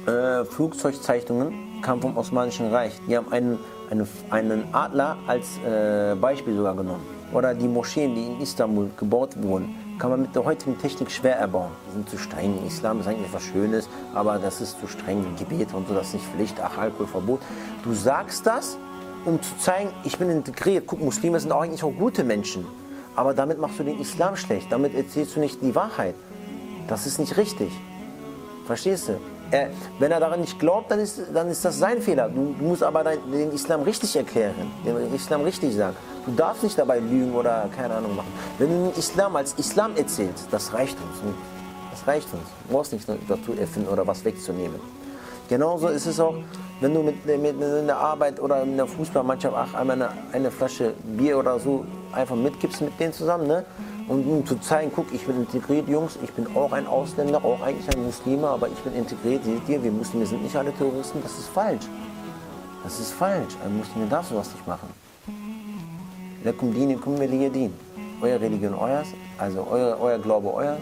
äh, 0.06 0.44
Flugzeugzeichnungen 0.44 1.82
kamen 1.82 2.00
vom 2.00 2.16
Osmanischen 2.16 2.70
Reich. 2.72 2.92
Die 3.08 3.16
haben 3.16 3.32
einen, 3.32 3.58
einen, 3.90 4.08
einen 4.30 4.64
Adler 4.72 5.16
als 5.26 5.58
äh, 5.58 6.14
Beispiel 6.14 6.56
sogar 6.56 6.76
genommen. 6.76 7.04
Oder 7.32 7.54
die 7.54 7.66
Moscheen, 7.66 8.14
die 8.14 8.26
in 8.26 8.40
Istanbul 8.40 8.90
gebaut 8.96 9.30
wurden, 9.42 9.74
kann 9.98 10.10
man 10.10 10.22
mit 10.22 10.34
der 10.34 10.44
heutigen 10.44 10.78
Technik 10.78 11.10
schwer 11.10 11.36
erbauen. 11.36 11.70
Die 11.88 11.92
sind 11.94 12.08
zu 12.08 12.18
streng. 12.18 12.64
Islam 12.64 13.00
ist 13.00 13.08
eigentlich 13.08 13.32
was 13.32 13.42
Schönes, 13.42 13.88
aber 14.14 14.38
das 14.38 14.60
ist 14.60 14.78
zu 14.78 14.86
streng. 14.86 15.24
Gebet 15.36 15.74
und 15.74 15.88
so, 15.88 15.94
das 15.94 16.08
ist 16.08 16.14
nicht 16.14 16.26
Pflicht. 16.26 16.60
Ach, 16.62 16.78
Alkoholverbot. 16.78 17.40
Du 17.82 17.92
sagst 17.92 18.46
das, 18.46 18.78
um 19.26 19.42
zu 19.42 19.58
zeigen, 19.58 19.90
ich 20.04 20.16
bin 20.18 20.30
integriert. 20.30 20.84
Guck, 20.86 21.00
Muslime 21.00 21.38
sind 21.40 21.52
auch 21.52 21.62
eigentlich 21.62 21.84
auch 21.84 21.92
gute 21.92 22.24
Menschen. 22.24 22.64
Aber 23.14 23.34
damit 23.34 23.58
machst 23.58 23.78
du 23.78 23.82
den 23.82 23.98
Islam 24.00 24.36
schlecht. 24.36 24.70
Damit 24.70 24.94
erzählst 24.94 25.36
du 25.36 25.40
nicht 25.40 25.60
die 25.62 25.74
Wahrheit. 25.74 26.14
Das 26.88 27.06
ist 27.06 27.18
nicht 27.18 27.36
richtig. 27.36 27.72
Verstehst 28.66 29.08
du? 29.08 29.18
Er, 29.50 29.70
wenn 29.98 30.10
er 30.10 30.18
daran 30.18 30.40
nicht 30.40 30.58
glaubt, 30.58 30.90
dann 30.90 30.98
ist, 30.98 31.20
dann 31.32 31.48
ist 31.48 31.64
das 31.64 31.78
sein 31.78 32.02
Fehler. 32.02 32.28
Du, 32.28 32.54
du 32.58 32.64
musst 32.64 32.82
aber 32.82 33.04
dein, 33.04 33.18
den 33.30 33.52
Islam 33.52 33.82
richtig 33.82 34.16
erklären, 34.16 34.54
den 34.84 35.14
Islam 35.14 35.42
richtig 35.42 35.74
sagen. 35.74 35.96
Du 36.24 36.32
darfst 36.32 36.64
nicht 36.64 36.76
dabei 36.76 36.98
lügen 36.98 37.32
oder 37.32 37.68
keine 37.76 37.94
Ahnung 37.94 38.16
machen. 38.16 38.32
Wenn 38.58 38.68
du 38.68 38.90
den 38.90 38.98
Islam 38.98 39.36
als 39.36 39.54
Islam 39.54 39.96
erzählst, 39.96 40.48
das 40.50 40.72
reicht 40.72 40.98
uns. 41.00 41.34
Das 41.92 42.06
reicht 42.08 42.26
uns. 42.32 42.42
Du 42.66 42.74
brauchst 42.74 42.92
nicht 42.92 43.08
dazu 43.28 43.52
erfinden 43.52 43.88
oder 43.88 44.04
was 44.04 44.24
wegzunehmen. 44.24 44.80
Genauso 45.48 45.88
ist 45.88 46.06
es 46.06 46.18
auch, 46.18 46.34
wenn 46.80 46.92
du 46.92 47.02
mit, 47.02 47.24
mit, 47.24 47.60
in 47.60 47.86
der 47.86 47.96
Arbeit 47.96 48.40
oder 48.40 48.62
in 48.62 48.76
der 48.76 48.86
Fußballmannschaft 48.86 49.54
ach, 49.56 49.74
einmal 49.74 49.96
eine, 50.02 50.10
eine 50.32 50.50
Flasche 50.50 50.94
Bier 51.04 51.38
oder 51.38 51.58
so 51.58 51.84
einfach 52.12 52.36
mitgibst 52.36 52.80
mit 52.80 52.98
denen 52.98 53.12
zusammen, 53.12 53.46
ne? 53.46 53.64
Und 54.08 54.24
um 54.26 54.46
zu 54.46 54.56
zeigen, 54.60 54.92
guck, 54.94 55.12
ich 55.12 55.26
bin 55.26 55.36
integriert, 55.36 55.88
Jungs, 55.88 56.16
ich 56.22 56.32
bin 56.32 56.46
auch 56.54 56.72
ein 56.72 56.86
Ausländer, 56.86 57.44
auch 57.44 57.60
eigentlich 57.60 57.88
ein 57.96 58.04
Muslime, 58.04 58.46
aber 58.46 58.68
ich 58.68 58.78
bin 58.78 58.94
integriert, 58.94 59.42
seht 59.44 59.68
ihr, 59.68 59.82
wir 59.82 59.90
Muslime 59.90 60.26
sind 60.26 60.42
nicht 60.42 60.54
alle 60.54 60.72
Terroristen, 60.72 61.20
das 61.22 61.32
ist 61.38 61.48
falsch. 61.48 61.86
Das 62.84 63.00
ist 63.00 63.12
falsch, 63.12 63.54
ein 63.64 63.78
Muslim 63.78 64.08
darf 64.08 64.28
sowas 64.28 64.48
nicht 64.52 64.66
machen. 64.66 64.88
Lakum 66.44 66.72
dinikum 66.72 67.16
din. 67.18 67.72
Euer 68.22 68.40
Religion 68.40 68.74
euers, 68.74 69.08
also 69.38 69.66
euer, 69.68 69.98
euer 70.00 70.18
Glaube 70.18 70.54
euer, 70.54 70.78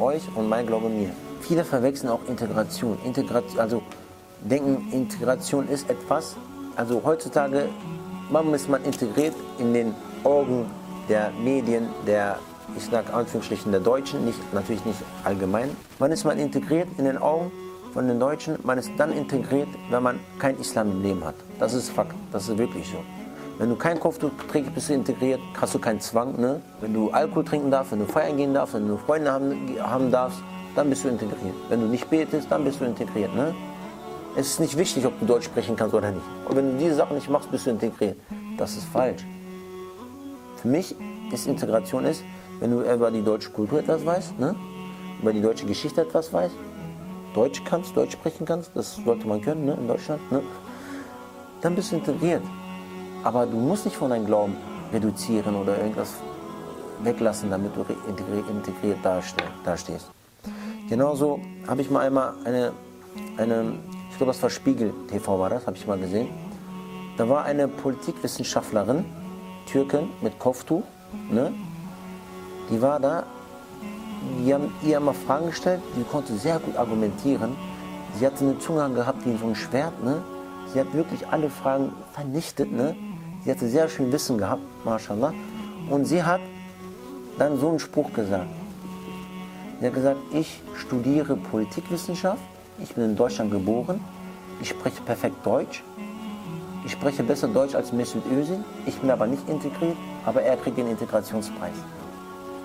euch 0.00 0.22
und 0.36 0.48
mein 0.48 0.66
Glaube 0.66 0.88
mir. 0.88 1.10
Viele 1.40 1.64
verwechseln 1.64 2.10
auch 2.10 2.20
Integration. 2.28 2.96
Integration, 3.04 3.58
also 3.58 3.82
denken, 4.40 4.88
Integration 4.92 5.68
ist 5.68 5.88
etwas, 5.90 6.36
also 6.76 7.02
heutzutage, 7.04 7.68
man 8.30 8.52
ist 8.54 8.68
man 8.68 8.84
integriert 8.84 9.34
in 9.58 9.72
den 9.72 9.94
Augen 10.24 10.66
der 11.08 11.30
Medien, 11.42 11.88
der, 12.06 12.38
ich 12.76 12.84
sage 12.84 13.12
Anführungsstrichen, 13.12 13.72
der 13.72 13.80
Deutschen, 13.80 14.24
nicht, 14.24 14.38
natürlich 14.52 14.84
nicht 14.84 15.02
allgemein. 15.24 15.70
Man 15.98 16.12
ist 16.12 16.24
man 16.24 16.38
integriert 16.38 16.88
in 16.98 17.04
den 17.04 17.18
Augen 17.18 17.50
von 17.92 18.06
den 18.06 18.20
Deutschen, 18.20 18.58
man 18.62 18.78
ist 18.78 18.90
dann 18.98 19.12
integriert, 19.12 19.68
wenn 19.90 20.02
man 20.02 20.20
kein 20.38 20.58
Islam 20.58 20.92
im 20.92 21.02
Leben 21.02 21.24
hat. 21.24 21.36
Das 21.58 21.74
ist 21.74 21.90
Fakt, 21.90 22.14
das 22.32 22.48
ist 22.48 22.58
wirklich 22.58 22.88
so. 22.88 22.98
Wenn 23.58 23.70
du 23.70 23.76
kein 23.76 23.98
Kopftuch 23.98 24.30
trägst, 24.48 24.72
bist 24.72 24.88
du 24.88 24.94
integriert, 24.94 25.40
hast 25.60 25.74
du 25.74 25.80
keinen 25.80 26.00
Zwang. 26.00 26.40
Ne? 26.40 26.62
Wenn 26.80 26.94
du 26.94 27.10
Alkohol 27.10 27.44
trinken 27.44 27.72
darfst, 27.72 27.90
wenn 27.90 27.98
du 27.98 28.06
feiern 28.06 28.36
gehen 28.36 28.54
darfst, 28.54 28.74
wenn 28.74 28.86
du 28.86 28.96
Freunde 28.98 29.32
haben, 29.32 29.76
haben 29.80 30.12
darfst, 30.12 30.38
dann 30.76 30.88
bist 30.88 31.02
du 31.02 31.08
integriert. 31.08 31.56
Wenn 31.68 31.80
du 31.80 31.88
nicht 31.88 32.08
betest, 32.08 32.46
dann 32.52 32.62
bist 32.62 32.80
du 32.80 32.84
integriert. 32.84 33.34
Ne? 33.34 33.52
Es 34.38 34.50
ist 34.50 34.60
nicht 34.60 34.76
wichtig, 34.76 35.04
ob 35.04 35.18
du 35.18 35.26
Deutsch 35.26 35.46
sprechen 35.46 35.74
kannst 35.74 35.96
oder 35.96 36.12
nicht. 36.12 36.24
Und 36.48 36.54
wenn 36.54 36.70
du 36.70 36.78
diese 36.78 36.94
Sachen 36.94 37.16
nicht 37.16 37.28
machst, 37.28 37.50
bist 37.50 37.66
du 37.66 37.70
integriert. 37.70 38.16
Das 38.56 38.76
ist 38.76 38.84
falsch. 38.84 39.26
Für 40.62 40.68
mich 40.68 40.94
ist 41.32 41.48
Integration 41.48 42.04
ist, 42.04 42.22
wenn 42.60 42.70
du 42.70 42.82
über 42.82 43.10
die 43.10 43.22
deutsche 43.22 43.50
Kultur 43.50 43.80
etwas 43.80 44.06
weißt, 44.06 44.38
ne? 44.38 44.54
über 45.20 45.32
die 45.32 45.42
deutsche 45.42 45.66
Geschichte 45.66 46.02
etwas 46.02 46.32
weißt, 46.32 46.54
Deutsch 47.34 47.64
kannst, 47.64 47.96
Deutsch 47.96 48.12
sprechen 48.12 48.46
kannst, 48.46 48.70
das 48.76 48.94
sollte 49.04 49.26
man 49.26 49.42
können 49.42 49.64
ne? 49.64 49.74
in 49.74 49.88
Deutschland, 49.88 50.20
ne? 50.30 50.40
dann 51.60 51.74
bist 51.74 51.90
du 51.90 51.96
integriert. 51.96 52.42
Aber 53.24 53.44
du 53.44 53.56
musst 53.56 53.86
nicht 53.86 53.96
von 53.96 54.10
deinem 54.10 54.26
Glauben 54.26 54.56
reduzieren 54.92 55.56
oder 55.56 55.76
irgendwas 55.78 56.14
weglassen, 57.02 57.50
damit 57.50 57.72
du 57.74 57.84
integriert 58.08 58.98
dastehst. 59.64 60.08
Genauso 60.88 61.40
habe 61.66 61.80
ich 61.80 61.90
mal 61.90 62.06
einmal 62.06 62.34
eine, 62.44 62.70
eine 63.36 63.74
ich 64.18 64.20
glaube, 64.20 64.32
das 64.32 64.42
war 64.42 64.50
Spiegel 64.50 64.92
TV 65.08 65.38
war 65.38 65.48
das, 65.48 65.64
habe 65.68 65.76
ich 65.76 65.86
mal 65.86 65.96
gesehen. 65.96 66.26
Da 67.16 67.28
war 67.28 67.44
eine 67.44 67.68
Politikwissenschaftlerin, 67.68 69.04
Türkin 69.70 70.10
mit 70.22 70.40
Kopftuch, 70.40 70.82
ne? 71.30 71.52
die 72.68 72.82
war 72.82 72.98
da, 72.98 73.22
die 74.44 74.52
haben 74.52 74.74
ihr 74.82 74.96
immer 74.96 75.14
Fragen 75.14 75.46
gestellt, 75.46 75.80
die 75.96 76.02
konnte 76.02 76.36
sehr 76.36 76.58
gut 76.58 76.76
argumentieren. 76.76 77.54
Sie 78.18 78.26
hatte 78.26 78.44
eine 78.44 78.58
Zunge 78.58 78.90
gehabt 78.90 79.24
wie 79.24 79.36
so 79.36 79.46
ein 79.46 79.54
Schwert, 79.54 80.02
ne? 80.02 80.20
Sie 80.72 80.80
hat 80.80 80.92
wirklich 80.94 81.24
alle 81.28 81.48
Fragen 81.48 81.92
vernichtet, 82.10 82.72
ne? 82.72 82.96
Sie 83.44 83.52
hatte 83.52 83.68
sehr 83.68 83.88
schön 83.88 84.10
Wissen 84.10 84.36
gehabt, 84.36 84.62
mashallah. 84.84 85.32
Und 85.88 86.06
sie 86.06 86.24
hat 86.24 86.40
dann 87.38 87.56
so 87.56 87.68
einen 87.68 87.78
Spruch 87.78 88.12
gesagt. 88.12 88.48
Sie 89.78 89.86
hat 89.86 89.94
gesagt, 89.94 90.18
ich 90.32 90.60
studiere 90.74 91.36
Politikwissenschaft 91.36 92.42
ich 92.82 92.94
bin 92.94 93.04
in 93.04 93.16
Deutschland 93.16 93.50
geboren. 93.50 94.00
Ich 94.60 94.70
spreche 94.70 95.00
perfekt 95.02 95.44
Deutsch. 95.44 95.82
Ich 96.84 96.92
spreche 96.92 97.22
besser 97.22 97.48
Deutsch 97.48 97.74
als 97.74 97.92
Mesut 97.92 98.22
Özil. 98.30 98.64
Ich 98.86 98.96
bin 98.98 99.10
aber 99.10 99.26
nicht 99.26 99.48
integriert, 99.48 99.96
aber 100.24 100.42
er 100.42 100.56
kriegt 100.56 100.78
den 100.78 100.88
Integrationspreis. 100.88 101.74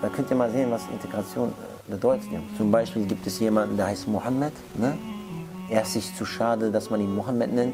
Da 0.01 0.09
könnt 0.09 0.29
ihr 0.29 0.35
mal 0.35 0.51
sehen, 0.51 0.71
was 0.71 0.83
Integration 0.91 1.49
äh, 1.49 1.91
bedeutet. 1.91 2.27
Zum 2.57 2.71
Beispiel 2.71 3.05
gibt 3.05 3.25
es 3.27 3.39
jemanden, 3.39 3.77
der 3.77 3.87
heißt 3.87 4.07
Mohammed. 4.07 4.53
Ne? 4.75 4.97
Er 5.69 5.81
ist 5.81 5.93
sich 5.93 6.15
zu 6.15 6.25
schade, 6.25 6.71
dass 6.71 6.89
man 6.89 7.01
ihn 7.01 7.13
Mohammed 7.15 7.53
nennt. 7.53 7.73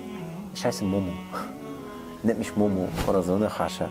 Ich 0.54 0.66
heiße 0.66 0.84
Momo. 0.84 1.12
Nennt 2.24 2.40
mich 2.40 2.56
Momo 2.56 2.88
oder 3.08 3.22
so, 3.24 3.38
ne 3.38 3.50
Hascha. 3.50 3.88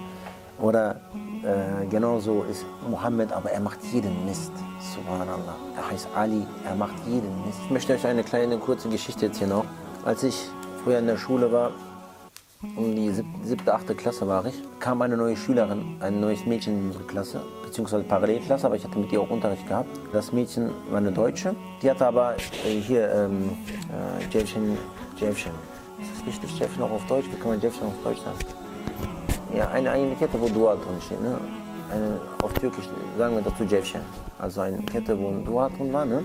Oder 0.60 1.00
Äh, 1.42 1.86
genauso 1.86 2.44
ist 2.50 2.64
Mohammed, 2.90 3.32
aber 3.32 3.50
er 3.50 3.60
macht 3.60 3.78
jeden 3.92 4.24
Mist. 4.26 4.52
Subhanallah. 4.80 5.56
Er 5.76 5.90
heißt 5.90 6.08
Ali, 6.14 6.46
er 6.64 6.74
macht 6.74 6.94
jeden 7.06 7.44
Mist. 7.44 7.58
Ich 7.64 7.70
möchte 7.70 7.94
euch 7.94 8.06
eine 8.06 8.22
kleine 8.22 8.58
kurze 8.58 8.88
Geschichte 8.88 9.26
erzählen 9.26 9.52
auch. 9.52 9.64
Als 10.04 10.22
ich 10.22 10.48
früher 10.82 10.98
in 10.98 11.06
der 11.06 11.16
Schule 11.16 11.50
war, 11.50 11.72
um 12.76 12.94
die 12.94 13.10
siebte, 13.44 13.72
achte 13.72 13.94
Klasse 13.94 14.26
war 14.26 14.44
ich, 14.46 14.54
kam 14.80 15.02
eine 15.02 15.16
neue 15.16 15.36
Schülerin, 15.36 15.96
ein 16.00 16.20
neues 16.20 16.44
Mädchen 16.44 16.78
in 16.78 16.86
unsere 16.86 17.04
Klasse, 17.04 17.40
beziehungsweise 17.64 18.02
Parallelklasse, 18.04 18.66
aber 18.66 18.76
ich 18.76 18.84
hatte 18.84 18.98
mit 18.98 19.12
ihr 19.12 19.20
auch 19.20 19.30
Unterricht 19.30 19.66
gehabt. 19.68 19.88
Das 20.12 20.32
Mädchen 20.32 20.70
war 20.90 20.98
eine 20.98 21.12
Deutsche, 21.12 21.54
die 21.82 21.90
hatte 21.90 22.06
aber 22.06 22.34
äh, 22.36 22.80
hier 22.80 23.12
ähm, 23.12 23.50
äh, 23.90 24.34
Jevchen, 24.36 24.76
Jevchen. 25.16 25.52
Ist 26.00 26.10
das 26.18 26.26
richtig, 26.26 26.58
Jevchen 26.58 26.82
auch 26.82 26.90
auf 26.90 27.06
Deutsch? 27.06 27.26
Wie 27.30 27.36
kann 27.36 27.50
man 27.50 27.60
Jevchen 27.60 27.86
auf 27.86 27.94
Deutsch 28.02 28.20
sagen? 28.20 28.38
Ja, 29.54 29.68
eine, 29.68 29.90
eine 29.90 30.14
Kette, 30.16 30.40
wo 30.40 30.48
Dua 30.48 30.74
drin 30.74 31.00
steht. 31.04 31.20
Ne? 31.22 31.38
Eine, 31.92 32.20
auf 32.42 32.52
Türkisch 32.54 32.88
sagen 33.16 33.36
wir 33.36 33.42
dazu 33.42 33.64
Jevchen. 33.64 34.00
Also 34.38 34.60
eine 34.60 34.78
Kette, 34.82 35.18
wo 35.18 35.28
ein 35.28 35.44
Dua 35.44 35.68
drin 35.68 35.92
war. 35.92 36.04
Ne? 36.04 36.24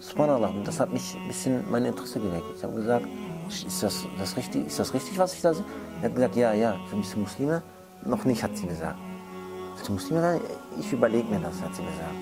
Subhanallah, 0.00 0.52
das 0.64 0.80
hat 0.80 0.92
mich 0.92 1.16
ein 1.16 1.28
bisschen 1.28 1.64
mein 1.70 1.84
Interesse 1.84 2.20
geweckt. 2.20 2.44
Ich 2.56 2.62
habe 2.62 2.74
gesagt, 2.74 3.06
ist 3.48 3.82
das, 3.82 4.06
das 4.18 4.36
richtig, 4.36 4.66
ist 4.66 4.78
das 4.78 4.92
richtig, 4.92 5.18
was 5.18 5.34
ich 5.34 5.40
da 5.40 5.54
sehe? 5.54 5.64
Er 6.00 6.08
hat 6.08 6.14
gesagt, 6.14 6.36
ja, 6.36 6.52
ja, 6.52 6.76
ich 7.00 7.10
du 7.10 7.20
Muslime? 7.20 7.62
Noch 8.04 8.24
nicht, 8.24 8.42
hat 8.42 8.56
sie 8.56 8.66
gesagt. 8.66 8.98
Bist 9.74 9.88
du 9.88 9.92
Muslime? 9.92 10.40
Ich 10.78 10.92
überlege 10.92 11.28
mir 11.28 11.40
das, 11.40 11.60
hat 11.62 11.74
sie 11.74 11.82
gesagt. 11.82 12.14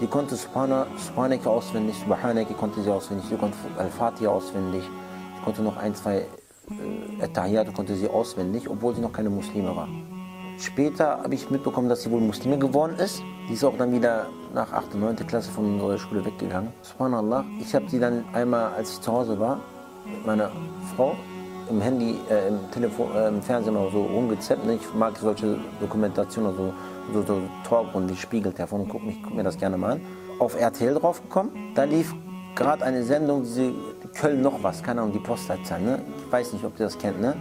Sie 0.00 0.06
konnte 0.06 0.36
Subhaneke 0.36 1.48
auswendig, 1.48 1.96
Subhaneke 1.96 2.54
konnte 2.54 2.82
sie 2.82 2.90
auswendig, 2.90 3.26
sie 3.28 3.36
konnte 3.36 3.56
Al-Fatiha 3.78 4.30
auswendig, 4.30 4.82
sie 4.82 5.44
konnte 5.44 5.62
noch 5.62 5.76
ein, 5.76 5.94
zwei 5.94 6.18
äh, 6.18 7.22
Attahiyat 7.22 7.72
konnte 7.74 7.94
sie 7.94 8.08
auswendig, 8.08 8.68
obwohl 8.68 8.94
sie 8.94 9.00
noch 9.00 9.12
keine 9.12 9.30
Muslime 9.30 9.74
war. 9.76 9.88
Später 10.58 11.18
habe 11.22 11.34
ich 11.34 11.50
mitbekommen, 11.50 11.88
dass 11.88 12.02
sie 12.02 12.10
wohl 12.10 12.20
Muslime 12.20 12.58
geworden 12.58 12.96
ist. 12.98 13.22
Die 13.48 13.54
ist 13.54 13.64
auch 13.64 13.76
dann 13.76 13.92
wieder 13.92 14.26
nach 14.54 14.72
8. 14.72 14.94
und 14.94 15.00
9. 15.00 15.16
Klasse 15.26 15.50
von 15.50 15.74
unserer 15.74 15.98
Schule 15.98 16.24
weggegangen. 16.24 16.72
Subhanallah. 16.82 17.44
Ich 17.60 17.74
habe 17.74 17.88
sie 17.88 17.98
dann 17.98 18.24
einmal, 18.32 18.72
als 18.72 18.92
ich 18.92 19.00
zu 19.00 19.12
Hause 19.12 19.38
war, 19.38 19.60
mit 20.06 20.24
meiner 20.24 20.50
Frau 20.94 21.16
im 21.68 21.80
Handy, 21.80 22.18
äh, 22.30 22.48
im 22.48 22.70
Telefon, 22.70 23.08
äh, 23.14 23.28
im 23.28 23.42
Fernsehen 23.42 23.76
auch 23.76 23.90
so 23.90 24.02
rumgezappt. 24.02 24.64
Ne? 24.66 24.74
Ich 24.74 24.94
mag 24.94 25.16
solche 25.16 25.58
Dokumentationen, 25.80 26.50
also 26.50 26.72
so, 27.12 27.22
so 27.22 27.40
Talk 27.68 27.94
und 27.94 28.08
die 28.08 28.16
spiegelt 28.16 28.58
davon. 28.58 28.86
Guck, 28.88 29.04
mich, 29.04 29.22
guck 29.22 29.34
mir 29.34 29.42
das 29.42 29.58
gerne 29.58 29.76
mal 29.76 29.92
an. 29.92 30.00
Auf 30.38 30.60
RTL 30.60 30.94
draufgekommen. 30.94 31.52
Da 31.74 31.84
lief 31.84 32.14
gerade 32.54 32.84
eine 32.84 33.02
Sendung, 33.02 33.42
diese 33.42 33.72
Köln 34.14 34.42
noch 34.42 34.62
was, 34.62 34.82
keine 34.82 35.00
Ahnung, 35.00 35.12
die 35.12 35.18
Postleitzahl. 35.18 35.80
Ne? 35.80 36.02
Ich 36.18 36.32
weiß 36.32 36.52
nicht, 36.52 36.64
ob 36.64 36.78
ihr 36.78 36.86
das 36.86 36.98
kennt. 36.98 37.20
Ne? 37.20 37.34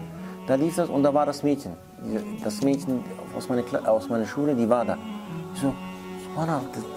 Da 0.48 0.56
lief 0.56 0.76
das 0.76 0.90
und 0.90 1.04
da 1.04 1.14
war 1.14 1.26
das 1.26 1.44
Mädchen. 1.44 1.74
Das 2.44 2.62
Mädchen 2.62 3.04
aus 3.36 3.48
meiner, 3.48 3.64
aus 3.90 4.10
meiner 4.10 4.26
Schule, 4.26 4.56
die 4.56 4.70
war 4.70 4.84
da. 4.84 4.98
Ich 5.54 5.62
so, 5.62 5.74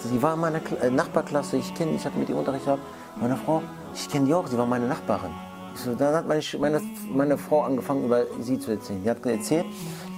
sie 0.08 0.22
war 0.22 0.34
in 0.34 0.40
meiner 0.40 0.60
äh, 0.82 0.90
Nachbarklasse, 0.90 1.58
ich 1.58 1.75
kenne, 1.75 1.92
ich 1.92 2.04
hatte 2.04 2.18
mit 2.18 2.28
ihr 2.28 2.36
Unterricht 2.36 2.64
gehabt. 2.64 2.82
Meine 3.20 3.36
Frau, 3.36 3.62
ich 3.94 4.08
kenne 4.08 4.26
die 4.26 4.34
auch, 4.34 4.46
sie 4.46 4.58
war 4.58 4.66
meine 4.66 4.86
Nachbarin. 4.86 5.30
So, 5.75 5.94
dann 5.94 6.14
hat 6.14 6.26
meine, 6.26 6.42
meine, 6.58 6.80
meine, 7.12 7.38
Frau 7.38 7.62
angefangen, 7.62 8.06
über 8.06 8.25
sie 8.40 8.58
zu 8.58 8.72
erzählen. 8.72 9.02
Die 9.02 9.10
hat 9.10 9.25
erzählt, 9.26 9.66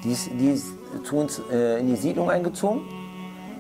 die 0.05 0.13
ist, 0.13 0.31
die 0.33 0.51
ist 0.51 0.67
zu 1.03 1.17
uns 1.17 1.43
äh, 1.51 1.81
in 1.81 1.89
die 1.89 1.97
Siedlung 1.97 2.31
eingezogen. 2.31 2.83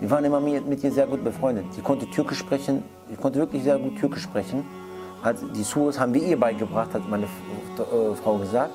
Wir 0.00 0.10
waren 0.10 0.24
immer 0.24 0.40
mit, 0.40 0.66
mit 0.66 0.82
ihr 0.84 0.92
sehr 0.92 1.08
gut 1.08 1.24
befreundet. 1.24 1.66
Sie 1.74 1.80
konnte 1.82 2.06
Türkisch 2.08 2.38
sprechen, 2.38 2.84
sie 3.10 3.16
konnte 3.16 3.40
wirklich 3.40 3.64
sehr 3.64 3.78
gut 3.78 3.98
Türkisch 3.98 4.22
sprechen. 4.22 4.64
Hat, 5.22 5.36
die 5.56 5.64
Suas 5.64 5.98
haben 5.98 6.14
wir 6.14 6.22
ihr 6.22 6.38
beigebracht, 6.38 6.94
hat 6.94 7.08
meine 7.08 7.24
äh, 7.24 8.14
Frau 8.22 8.38
gesagt. 8.38 8.70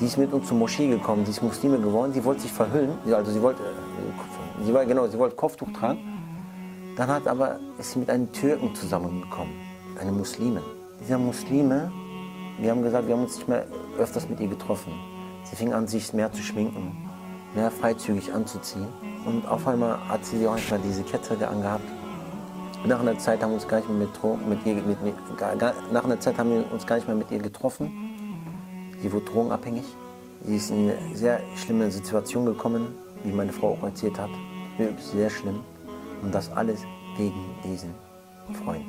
Die 0.00 0.06
ist 0.06 0.18
mit 0.18 0.32
uns 0.32 0.48
zur 0.48 0.56
Moschee 0.56 0.88
gekommen, 0.88 1.24
die 1.24 1.30
ist 1.30 1.42
Muslime 1.42 1.78
geworden, 1.78 2.12
sie 2.12 2.24
wollte 2.24 2.42
sich 2.42 2.52
verhüllen, 2.52 2.98
also 3.12 3.30
sie 3.30 3.40
wollte, 3.40 3.62
äh, 3.62 4.64
sie 4.64 4.74
war 4.74 4.84
genau, 4.84 5.06
sie 5.06 5.18
wollte 5.18 5.36
Kopftuch 5.36 5.70
tragen. 5.72 6.00
Dann 6.96 7.08
hat 7.08 7.26
aber, 7.26 7.58
ist 7.78 7.92
sie 7.92 8.00
mit 8.00 8.10
einem 8.10 8.30
Türken 8.32 8.74
zusammengekommen, 8.74 9.54
einem 10.00 10.18
Muslimen. 10.18 10.62
Dieser 11.00 11.18
Muslime 11.18 11.90
wir 12.58 12.70
haben 12.70 12.82
gesagt, 12.82 13.08
wir 13.08 13.14
haben 13.14 13.24
uns 13.24 13.36
nicht 13.36 13.48
mehr 13.48 13.66
öfters 13.98 14.28
mit 14.28 14.38
ihr 14.38 14.48
getroffen. 14.48 14.92
Sie 15.42 15.56
fing 15.56 15.72
an, 15.72 15.88
sich 15.88 16.12
mehr 16.12 16.30
zu 16.32 16.40
schminken, 16.40 16.96
mehr 17.54 17.70
freizügig 17.70 18.32
anzuziehen. 18.32 18.86
Und 19.26 19.46
auf 19.48 19.66
einmal 19.66 19.98
hat 20.08 20.24
sie 20.24 20.46
auch 20.46 20.56
mal 20.70 20.78
diese 20.84 21.02
Kette 21.02 21.48
angehabt. 21.48 21.84
Nach 22.86 23.00
einer 23.00 23.18
Zeit 23.18 23.42
haben 23.42 23.50
wir 23.50 23.56
uns 23.56 23.66
gar 23.66 23.78
nicht 23.78 23.88
mehr 23.88 24.06
mit 24.48 24.66
ihr, 24.66 24.74
mit, 24.74 25.02
mit, 25.02 25.14
nach 25.92 26.04
einer 26.04 26.20
Zeit 26.20 26.38
haben 26.38 26.50
wir 26.50 26.72
uns 26.72 26.86
gar 26.86 26.96
nicht 26.96 27.08
mehr 27.08 27.16
mit 27.16 27.30
ihr 27.30 27.38
getroffen. 27.38 28.13
Sie 29.02 29.12
wurde 29.12 29.26
drogenabhängig. 29.26 29.84
Sie 30.46 30.56
ist 30.56 30.70
in 30.70 30.90
eine 30.90 31.16
sehr 31.16 31.40
schlimme 31.56 31.90
Situation 31.90 32.44
gekommen, 32.46 32.94
wie 33.22 33.32
meine 33.32 33.52
Frau 33.52 33.72
auch 33.72 33.82
erzählt 33.82 34.18
hat. 34.18 34.30
Sehr 34.98 35.30
schlimm. 35.30 35.60
Und 36.22 36.34
das 36.34 36.50
alles 36.52 36.82
wegen 37.16 37.54
diesem 37.64 37.90
Freund. 38.64 38.86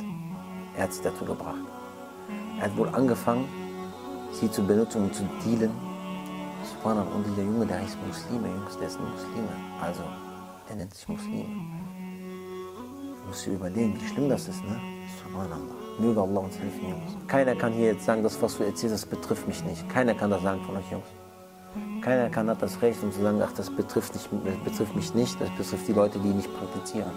Er 0.75 0.83
hat 0.83 0.93
sie 0.93 1.03
dazu 1.03 1.25
gebracht. 1.25 1.59
Er 2.59 2.65
hat 2.65 2.77
wohl 2.77 2.89
angefangen, 2.89 3.45
sie 4.31 4.49
zu 4.49 4.65
benutzen, 4.65 5.03
um 5.03 5.13
zu 5.13 5.23
dealen. 5.45 5.71
Und 6.83 7.25
dieser 7.25 7.43
Junge, 7.43 7.65
der 7.65 7.81
heißt 7.81 7.97
Muslime, 8.05 8.47
Jungs, 8.47 8.77
der 8.77 8.87
ist 8.87 8.99
ein 8.99 9.09
Muslime. 9.09 9.49
Also, 9.81 10.03
der 10.69 10.75
nennt 10.75 10.93
sich 10.93 11.07
Muslime. 11.07 11.45
Du 13.21 13.27
musst 13.27 13.47
überlegen, 13.47 13.99
wie 13.99 14.07
schlimm 14.07 14.29
das 14.29 14.47
ist, 14.47 14.63
ne? 14.63 14.79
Subhanallah. 15.23 15.84
Möge 15.97 16.21
Allah 16.21 16.39
uns 16.39 16.57
helfen, 16.59 16.89
Jungs. 16.89 17.27
Keiner 17.27 17.55
kann 17.55 17.73
hier 17.73 17.93
jetzt 17.93 18.05
sagen, 18.05 18.21
das, 18.21 18.41
was 18.41 18.57
du 18.57 18.63
erzählst, 18.63 18.95
das 18.95 19.05
betrifft 19.05 19.47
mich 19.47 19.63
nicht. 19.63 19.87
Keiner 19.89 20.13
kann 20.13 20.29
das 20.29 20.41
sagen 20.41 20.61
von 20.65 20.75
euch, 20.75 20.91
Jungs. 20.91 21.05
Keiner 22.01 22.29
kann 22.29 22.49
hat 22.49 22.61
das 22.61 22.81
Recht, 22.81 23.01
um 23.03 23.11
zu 23.11 23.21
sagen, 23.21 23.41
ach, 23.41 23.51
das 23.53 23.69
betrifft, 23.69 24.13
nicht, 24.13 24.29
das 24.45 24.57
betrifft 24.63 24.95
mich 24.95 25.13
nicht, 25.13 25.39
das 25.41 25.49
betrifft 25.57 25.87
die 25.87 25.93
Leute, 25.93 26.19
die 26.19 26.29
nicht 26.29 26.49
praktizieren. 26.57 27.11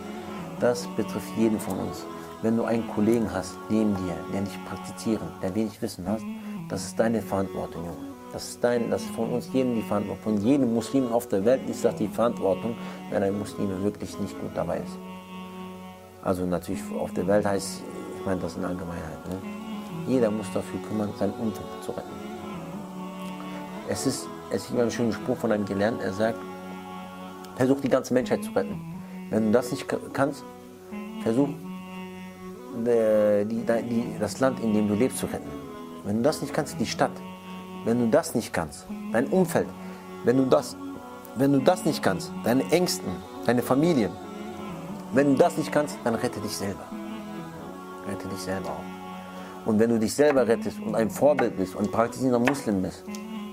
Das 0.61 0.87
betrifft 0.97 1.29
jeden 1.37 1.61
von 1.61 1.79
uns. 1.79 2.05
Wenn 2.43 2.57
du 2.57 2.64
einen 2.64 2.87
Kollegen 2.88 3.33
hast 3.33 3.57
neben 3.69 3.95
dir, 3.97 4.14
der 4.33 4.43
nicht 4.43 4.64
praktizieren, 4.67 5.29
der 5.43 5.55
wenig 5.55 5.81
Wissen 5.83 6.09
hat, 6.09 6.21
das 6.69 6.85
ist 6.85 6.99
deine 6.99 7.21
Verantwortung, 7.21 7.85
Junge. 7.85 8.09
Das 8.33 8.51
ist, 8.51 8.62
dein, 8.62 8.91
das 8.91 9.03
ist 9.03 9.11
von 9.12 9.31
uns 9.31 9.49
jedem 9.53 9.75
die 9.75 9.83
Verantwortung. 9.83 10.23
Von 10.23 10.45
jedem 10.45 10.75
Muslim 10.75 11.11
auf 11.12 11.29
der 11.29 11.45
Welt 11.45 11.69
ist 11.69 11.85
das 11.85 11.97
die 11.97 12.09
Verantwortung, 12.09 12.77
wenn 13.11 13.23
ein 13.23 13.38
Muslim 13.38 13.83
wirklich 13.83 14.19
nicht 14.21 14.38
gut 14.38 14.51
dabei 14.55 14.79
ist. 14.79 14.99
Also 16.23 16.45
natürlich 16.45 16.83
auf 16.99 17.12
der 17.14 17.27
Welt 17.27 17.47
heißt, 17.47 17.83
ich 18.18 18.26
meine 18.26 18.40
das 18.40 18.57
in 18.57 18.64
Allgemeinheit. 18.64 19.28
Ne? 19.28 19.38
Jeder 20.07 20.31
muss 20.31 20.46
dafür 20.52 20.81
kümmern, 20.88 21.11
sein 21.18 21.33
Umfeld 21.33 21.66
zu 21.85 21.92
retten. 21.92 22.09
Es 23.88 24.07
ist, 24.07 24.26
es 24.50 24.66
gibt 24.66 24.81
einen 24.81 24.90
schönen 24.90 25.12
Spruch 25.12 25.37
von 25.37 25.52
einem 25.52 25.64
Gelernten, 25.64 26.02
er 26.02 26.12
sagt, 26.12 26.38
versuch 27.57 27.81
die 27.81 27.88
ganze 27.88 28.14
Menschheit 28.14 28.42
zu 28.42 28.50
retten. 28.52 28.81
Wenn 29.31 29.46
du 29.46 29.52
das 29.52 29.70
nicht 29.70 29.87
kannst, 30.12 30.44
versuch 31.22 31.48
die, 32.87 33.64
die, 33.88 34.18
das 34.18 34.40
Land, 34.40 34.61
in 34.61 34.74
dem 34.74 34.88
du 34.88 34.94
lebst, 34.94 35.18
zu 35.18 35.26
retten. 35.26 35.50
Wenn 36.04 36.18
du 36.18 36.22
das 36.22 36.40
nicht 36.40 36.54
kannst, 36.54 36.78
die 36.81 36.87
Stadt. 36.87 37.11
Wenn 37.85 37.98
du 37.98 38.09
das 38.09 38.35
nicht 38.35 38.52
kannst, 38.52 38.87
dein 39.12 39.26
Umfeld. 39.26 39.68
Wenn 40.24 40.37
du 40.37 40.46
das, 40.46 40.76
wenn 41.37 41.52
du 41.52 41.61
das 41.61 41.85
nicht 41.85 42.02
kannst, 42.02 42.33
deine 42.44 42.64
Ängsten, 42.70 43.11
deine 43.46 43.62
Familie. 43.62 44.11
Wenn 45.12 45.33
du 45.33 45.38
das 45.38 45.57
nicht 45.57 45.72
kannst, 45.72 45.98
dann 46.04 46.14
rette 46.14 46.40
dich 46.40 46.57
selber. 46.57 46.85
Rette 48.09 48.29
dich 48.29 48.40
selber 48.40 48.71
auch. 48.71 49.66
Und 49.66 49.79
wenn 49.79 49.90
du 49.90 49.99
dich 49.99 50.14
selber 50.14 50.49
rettest 50.49 50.81
und 50.81 50.94
ein 50.94 51.11
Vorbild 51.11 51.57
bist 51.57 51.75
und 51.77 51.92
praktizierender 51.92 52.38
Muslim 52.38 52.81
bist, 52.81 53.05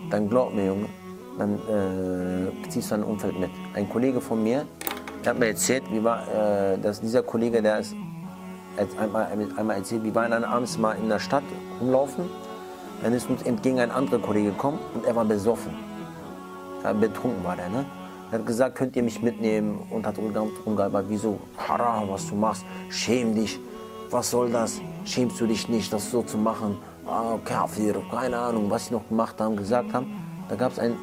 dann 0.09 0.29
glaub 0.29 0.53
mir, 0.53 0.67
Junge, 0.67 0.87
dann 1.37 1.55
äh, 1.55 2.69
ziehst 2.69 2.91
du 2.91 2.95
dein 2.95 3.03
Umfeld 3.03 3.37
mit. 3.37 3.49
Ein 3.73 3.89
Kollege 3.89 4.21
von 4.21 4.41
mir, 4.41 4.65
der 5.23 5.31
hat 5.31 5.39
mir 5.39 5.47
erzählt, 5.47 5.83
wie 5.91 6.03
war, 6.03 6.21
äh, 6.27 6.77
dass 6.77 7.01
dieser 7.01 7.23
Kollege, 7.23 7.61
der 7.61 7.79
ist 7.79 7.95
einmal, 8.97 9.27
einmal 9.57 9.77
erzählt, 9.77 10.03
wir 10.03 10.15
waren 10.15 10.31
dann 10.31 10.43
abends 10.43 10.77
mal 10.77 10.93
in 10.93 11.09
der 11.09 11.19
Stadt 11.19 11.43
rumlaufen. 11.81 12.25
Dann 13.03 13.13
ist 13.13 13.29
uns 13.29 13.41
entgegen 13.41 13.79
ein 13.79 13.91
anderer 13.91 14.19
Kollege 14.19 14.51
gekommen 14.51 14.79
und 14.93 15.05
er 15.05 15.15
war 15.15 15.25
besoffen. 15.25 15.73
Ja, 16.83 16.93
betrunken 16.93 17.43
war 17.43 17.55
der, 17.55 17.69
ne? 17.69 17.85
Er 18.31 18.39
hat 18.39 18.47
gesagt, 18.47 18.75
könnt 18.75 18.95
ihr 18.95 19.03
mich 19.03 19.21
mitnehmen 19.21 19.79
und 19.89 20.05
hat 20.07 20.17
rumgehalten, 20.17 21.05
wieso, 21.09 21.39
haram, 21.57 22.09
was 22.09 22.27
du 22.27 22.35
machst, 22.35 22.65
schäm 22.89 23.35
dich, 23.35 23.59
was 24.11 24.31
soll 24.31 24.51
das, 24.51 24.81
schämst 25.05 25.39
du 25.39 25.47
dich 25.47 25.67
nicht, 25.69 25.91
das 25.91 26.11
so 26.11 26.21
zu 26.21 26.37
machen, 26.37 26.77
ah, 27.07 27.37
Kafir, 27.43 28.01
keine 28.11 28.37
Ahnung, 28.37 28.69
was 28.69 28.87
sie 28.87 28.93
noch 28.93 29.07
gemacht 29.07 29.39
haben, 29.39 29.55
gesagt 29.55 29.93
haben. 29.93 30.07
Da 30.49 30.55
gab 30.55 30.71
es 30.71 30.79
einen, 30.79 30.97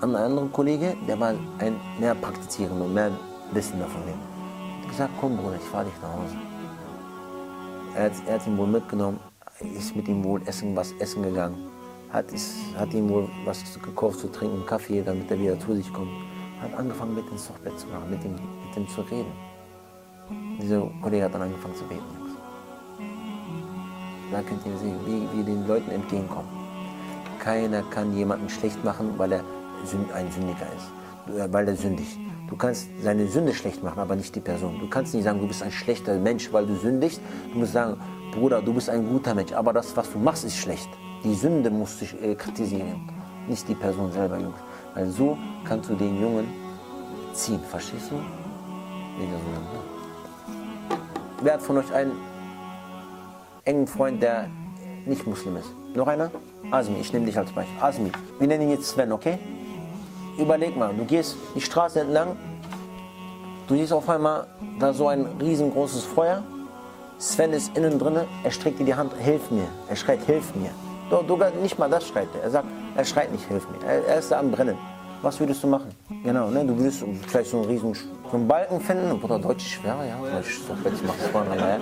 einen 0.00 0.16
anderen 0.16 0.52
Kollege, 0.52 0.96
der 1.06 1.18
war 1.18 1.34
ein 1.58 1.76
mehr 1.98 2.14
praktizierender 2.14 2.84
und 2.84 2.94
mehr 2.94 3.10
Wissen 3.52 3.78
davon. 3.78 4.02
Er 4.06 4.82
hat 4.82 4.88
gesagt, 4.88 5.12
komm 5.20 5.36
Bruder, 5.36 5.56
ich 5.56 5.68
fahre 5.68 5.84
dich 5.86 5.94
nach 6.02 6.12
Hause. 6.12 6.36
Er 7.94 8.04
hat, 8.04 8.12
er 8.26 8.34
hat 8.34 8.46
ihn 8.46 8.56
wohl 8.56 8.66
mitgenommen, 8.66 9.20
ist 9.76 9.94
mit 9.94 10.08
ihm 10.08 10.24
wohl 10.24 10.40
essen, 10.46 10.74
was 10.74 10.92
essen 10.92 11.22
gegangen. 11.22 11.56
Hat, 12.10 12.30
ist, 12.32 12.56
hat 12.76 12.92
ihm 12.92 13.08
wohl 13.08 13.28
was 13.44 13.62
gekauft 13.82 14.20
zu 14.20 14.30
trinken, 14.30 14.64
Kaffee, 14.66 15.02
damit 15.02 15.30
er 15.30 15.38
wieder 15.38 15.58
zu 15.58 15.74
sich 15.74 15.90
kommt. 15.92 16.10
Hat 16.60 16.74
angefangen 16.78 17.14
mit 17.14 17.28
ins 17.30 17.46
Sochbett 17.46 17.78
zu 17.78 17.86
machen, 17.88 18.10
mit 18.10 18.24
ihm, 18.24 18.32
mit 18.32 18.76
ihm 18.76 18.88
zu 18.88 19.00
reden. 19.02 19.32
Dieser 20.60 20.90
Kollege 21.02 21.24
hat 21.24 21.34
dann 21.34 21.42
angefangen 21.42 21.74
zu 21.74 21.84
beten. 21.84 22.22
Da 24.32 24.40
könnt 24.40 24.64
ihr 24.64 24.78
sehen, 24.78 24.98
wie 25.04 25.36
wir 25.36 25.44
den 25.44 25.66
Leuten 25.68 25.90
entgegenkommen. 25.90 26.48
Keiner 27.38 27.82
kann 27.82 28.16
jemanden 28.16 28.48
schlecht 28.48 28.82
machen, 28.82 29.12
weil 29.18 29.32
er 29.32 29.44
ein 30.14 30.30
Sündiger 30.30 30.66
ist, 30.76 31.36
äh, 31.36 31.52
weil 31.52 31.68
er 31.68 31.76
sündigt. 31.76 32.18
Du 32.48 32.56
kannst 32.56 32.88
seine 33.02 33.26
Sünde 33.26 33.52
schlecht 33.52 33.82
machen, 33.82 33.98
aber 33.98 34.16
nicht 34.16 34.34
die 34.34 34.40
Person. 34.40 34.78
Du 34.80 34.88
kannst 34.88 35.12
nicht 35.12 35.24
sagen, 35.24 35.40
du 35.40 35.48
bist 35.48 35.62
ein 35.62 35.72
schlechter 35.72 36.18
Mensch, 36.18 36.50
weil 36.52 36.66
du 36.66 36.76
sündigst. 36.76 37.20
Du 37.52 37.58
musst 37.58 37.72
sagen, 37.72 37.96
Bruder, 38.32 38.62
du 38.62 38.72
bist 38.72 38.88
ein 38.88 39.06
guter 39.06 39.34
Mensch, 39.34 39.52
aber 39.52 39.72
das, 39.74 39.94
was 39.96 40.10
du 40.10 40.18
machst, 40.18 40.44
ist 40.44 40.56
schlecht. 40.56 40.88
Die 41.24 41.34
Sünde 41.34 41.70
musst 41.70 42.00
du 42.00 42.04
äh, 42.24 42.34
kritisieren, 42.34 43.08
nicht 43.48 43.68
die 43.68 43.74
Person 43.74 44.10
selber, 44.12 44.38
Jungs. 44.38 44.58
Weil 44.94 45.10
so 45.10 45.36
kannst 45.64 45.90
du 45.90 45.94
den 45.94 46.20
Jungen 46.20 46.46
ziehen, 47.34 47.60
verstehst 47.68 48.10
du? 48.10 48.16
Wer 51.42 51.54
hat 51.54 51.62
von 51.62 51.76
euch 51.78 51.92
einen 51.92 52.12
engen 53.64 53.86
Freund, 53.86 54.22
der 54.22 54.48
nicht 55.06 55.26
Muslim 55.26 55.56
ist? 55.56 55.70
Noch 55.94 56.06
einer? 56.06 56.30
Asmi, 56.70 56.96
ich 57.00 57.12
nehme 57.12 57.26
dich 57.26 57.36
als 57.36 57.52
Beispiel. 57.52 57.82
Asmi, 57.82 58.10
wir 58.38 58.48
nennen 58.48 58.64
ihn 58.64 58.70
jetzt 58.70 58.88
Sven, 58.88 59.12
okay? 59.12 59.38
Überleg 60.38 60.76
mal, 60.76 60.94
du 60.94 61.04
gehst 61.04 61.36
die 61.54 61.60
Straße 61.60 62.00
entlang, 62.00 62.36
du 63.68 63.74
siehst 63.76 63.92
auf 63.92 64.08
einmal 64.08 64.46
da 64.78 64.92
so 64.92 65.08
ein 65.08 65.26
riesengroßes 65.40 66.04
Feuer. 66.04 66.42
Sven 67.18 67.52
ist 67.52 67.76
innen 67.76 67.98
drin, 67.98 68.16
er 68.42 68.50
streckt 68.50 68.80
dir 68.80 68.84
die 68.84 68.94
Hand, 68.94 69.12
hilf 69.18 69.50
mir. 69.50 69.68
Er 69.88 69.96
schreit, 69.96 70.22
hilf 70.22 70.54
mir. 70.54 70.70
Doch, 71.10 71.26
sogar 71.28 71.50
nicht 71.50 71.78
mal 71.78 71.90
das 71.90 72.08
schreit 72.08 72.28
er. 72.34 72.44
Er 72.44 72.50
sagt, 72.50 72.66
er 72.96 73.04
schreit 73.04 73.30
nicht, 73.30 73.46
hilf 73.46 73.66
mir. 73.68 73.86
Er, 73.86 74.06
er 74.06 74.18
ist 74.18 74.30
da 74.30 74.40
am 74.40 74.50
Brennen. 74.50 74.78
Was 75.20 75.38
würdest 75.38 75.62
du 75.62 75.68
machen? 75.68 75.90
Genau, 76.24 76.48
ne? 76.50 76.64
du 76.64 76.76
würdest 76.76 77.04
vielleicht 77.28 77.50
so 77.50 77.58
einen 77.58 77.66
riesen 77.66 77.94
so 77.94 78.36
einen 78.36 78.48
Balken 78.48 78.80
finden. 78.80 79.12
Oder 79.22 79.38
Deutsch 79.38 79.64
ist 79.64 79.70
schwer, 79.72 79.96
ja. 80.08 80.16
Deutsch 80.18 80.58
ist 80.58 80.68
doch 80.68 80.76
jetzt 80.84 81.04
macht 81.06 81.18
es 81.24 81.32
mal, 81.32 81.46
ja. 81.56 81.78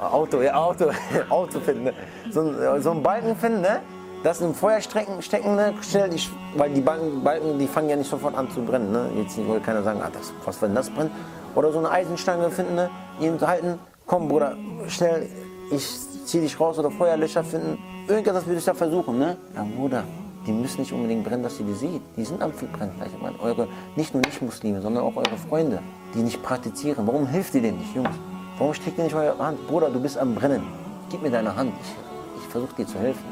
Auto, 0.00 0.42
ja, 0.42 0.54
Auto, 0.54 0.90
Auto 1.28 1.60
finden. 1.60 1.84
Ne? 1.84 1.92
So, 2.30 2.80
so 2.80 2.90
einen 2.90 3.02
Balken 3.02 3.36
finden, 3.36 3.62
ne? 3.62 3.80
das 4.22 4.40
im 4.40 4.54
Feuer 4.54 4.80
stecken, 4.80 5.18
ne? 5.54 5.74
schnell, 5.82 6.10
die, 6.10 6.20
weil 6.56 6.70
die 6.70 6.80
Balken, 6.80 7.58
die 7.58 7.66
fangen 7.66 7.88
ja 7.88 7.96
nicht 7.96 8.10
sofort 8.10 8.34
an 8.34 8.50
zu 8.50 8.60
brennen. 8.60 8.90
Ne? 8.90 9.10
Jetzt 9.16 9.36
will 9.38 9.60
keiner 9.60 9.82
sagen, 9.82 10.00
ah, 10.02 10.10
das, 10.12 10.32
was 10.44 10.60
wenn 10.60 10.74
das 10.74 10.90
brennt. 10.90 11.12
Oder 11.54 11.72
so 11.72 11.78
eine 11.78 11.90
Eisenstange 11.90 12.50
finden, 12.50 12.74
ne? 12.74 12.90
ihn 13.20 13.40
halten, 13.40 13.78
komm 14.04 14.28
Bruder, 14.28 14.56
schnell, 14.88 15.28
ich 15.70 15.88
zieh 16.24 16.40
dich 16.40 16.58
raus 16.58 16.78
oder 16.78 16.90
Feuerlöscher 16.90 17.44
finden. 17.44 17.78
Irgendwas 18.08 18.46
würde 18.46 18.58
ich 18.58 18.64
da 18.64 18.74
versuchen, 18.74 19.18
ne? 19.18 19.36
Ja 19.54 19.64
Bruder, 19.76 20.04
die 20.46 20.52
müssen 20.52 20.80
nicht 20.80 20.92
unbedingt 20.92 21.24
brennen, 21.24 21.42
dass 21.42 21.58
ihr 21.58 21.66
die 21.66 21.74
seht. 21.74 22.02
Die 22.16 22.24
sind 22.24 22.42
am 22.42 22.52
Verbrennen. 22.52 22.94
Ich 23.04 23.20
meine, 23.20 23.38
eure, 23.40 23.68
nicht 23.96 24.12
nur 24.14 24.22
Nicht-Muslime, 24.22 24.80
sondern 24.80 25.04
auch 25.04 25.16
eure 25.16 25.36
Freunde, 25.48 25.80
die 26.14 26.18
nicht 26.18 26.42
praktizieren. 26.42 27.06
Warum 27.06 27.26
hilft 27.26 27.54
ihr 27.54 27.62
denen 27.62 27.78
nicht, 27.78 27.94
Jungs? 27.94 28.16
Warum 28.58 28.72
steckt 28.72 28.96
ihr 28.96 29.04
nicht 29.04 29.14
eure 29.14 29.38
Hand? 29.38 29.66
Bruder, 29.68 29.90
du 29.90 30.00
bist 30.00 30.16
am 30.16 30.34
Brennen. 30.34 30.62
Gib 31.10 31.22
mir 31.22 31.30
deine 31.30 31.54
Hand. 31.54 31.74
Ich, 31.82 32.42
ich 32.42 32.48
versuche 32.48 32.74
dir 32.74 32.86
zu 32.86 32.98
helfen. 32.98 33.24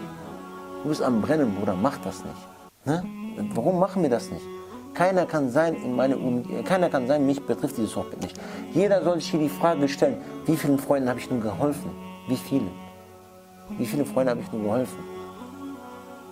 Du 0.82 0.90
bist 0.90 1.02
am 1.02 1.22
Brennen, 1.22 1.54
Bruder. 1.54 1.74
Mach 1.80 1.96
das 2.04 2.22
nicht. 2.22 2.36
Ne? 2.84 3.02
Warum 3.54 3.78
machen 3.78 4.02
wir 4.02 4.10
das 4.10 4.30
nicht? 4.30 4.44
Keiner 4.92 5.24
kann 5.24 5.48
sein, 5.48 5.74
in 5.74 5.96
meine 5.96 6.18
um 6.18 6.44
keiner 6.64 6.90
kann 6.90 7.08
sein, 7.08 7.26
mich 7.26 7.44
betrifft 7.44 7.78
dieses 7.78 7.96
Hochbett 7.96 8.22
nicht. 8.22 8.38
Jeder 8.72 9.02
soll 9.02 9.16
sich 9.16 9.30
hier 9.30 9.40
die 9.40 9.48
Frage 9.48 9.88
stellen, 9.88 10.18
wie 10.44 10.56
vielen 10.56 10.78
Freunden 10.78 11.08
habe 11.08 11.18
ich 11.18 11.28
nun 11.30 11.40
geholfen? 11.40 11.90
Wie 12.28 12.36
viele? 12.36 12.68
Wie 13.78 13.86
viele 13.86 14.04
Freunde 14.04 14.30
habe 14.30 14.42
ich 14.42 14.52
nun 14.52 14.62
geholfen? 14.62 14.98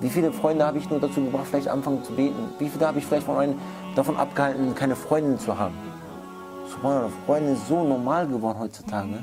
Wie 0.01 0.11
viele 0.11 0.33
Freunde 0.33 0.65
habe 0.67 0.79
ich 0.79 0.89
nur 0.91 1.01
dazu 1.01 1.25
gebracht, 1.25 1.47
vielleicht 1.49 1.69
anfangen 1.69 2.05
zu 2.05 2.13
beten? 2.13 2.51
Wie 2.59 2.69
viele 2.69 2.87
habe 2.87 2.99
ich 2.99 3.07
vielleicht 3.07 3.27
von 3.27 3.39
einem 3.39 3.59
davon 3.97 4.17
abgehalten, 4.17 4.75
keine 4.75 4.97
Freundin 4.97 5.39
zu 5.39 5.59
haben? 5.59 5.75
Freunde 6.81 7.53
ist 7.53 7.69
so 7.69 7.83
normal 7.85 8.27
geworden 8.27 8.59
heutzutage. 8.59 9.23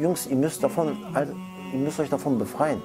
Jungs, 0.00 0.26
ihr 0.26 0.36
müsst, 0.36 0.62
davon, 0.62 0.96
ihr 1.72 1.78
müsst 1.78 2.00
euch 2.00 2.10
davon 2.10 2.38
befreien. 2.38 2.82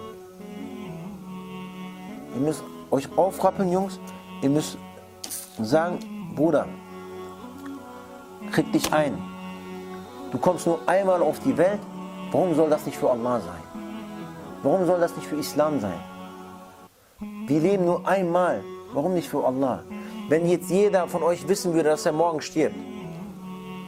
Ihr 2.36 2.42
müsst 2.42 2.64
euch 2.92 3.08
aufrappeln, 3.18 3.72
Jungs. 3.72 4.00
Ihr 4.42 4.50
müsst 4.50 4.78
sagen, 5.60 6.00
Bruder, 6.36 6.68
krieg 8.52 8.72
dich 8.72 8.92
ein. 8.94 9.18
Du 10.32 10.38
kommst 10.38 10.66
nur 10.66 10.80
einmal 10.88 11.22
auf 11.22 11.40
die 11.40 11.58
Welt. 11.58 11.80
Warum 12.32 12.56
soll 12.56 12.70
das 12.70 12.86
nicht 12.86 12.98
für 12.98 13.10
Allah 13.10 13.40
sein? 13.42 13.62
Warum 14.64 14.86
soll 14.86 15.00
das 15.00 15.16
nicht 15.16 15.28
für 15.28 15.36
Islam 15.36 15.80
sein? 15.80 16.00
Wir 17.48 17.60
leben 17.60 17.86
nur 17.86 18.08
einmal. 18.08 18.64
Warum 18.94 19.14
nicht 19.14 19.30
für 19.30 19.46
Allah? 19.46 19.84
Wenn 20.32 20.48
jetzt 20.48 20.70
jeder 20.70 21.10
von 21.10 21.24
euch 21.24 21.46
wissen 21.50 21.74
würde, 21.74 21.90
dass 21.90 22.06
er 22.06 22.14
morgen 22.14 22.40
stirbt, 22.40 22.78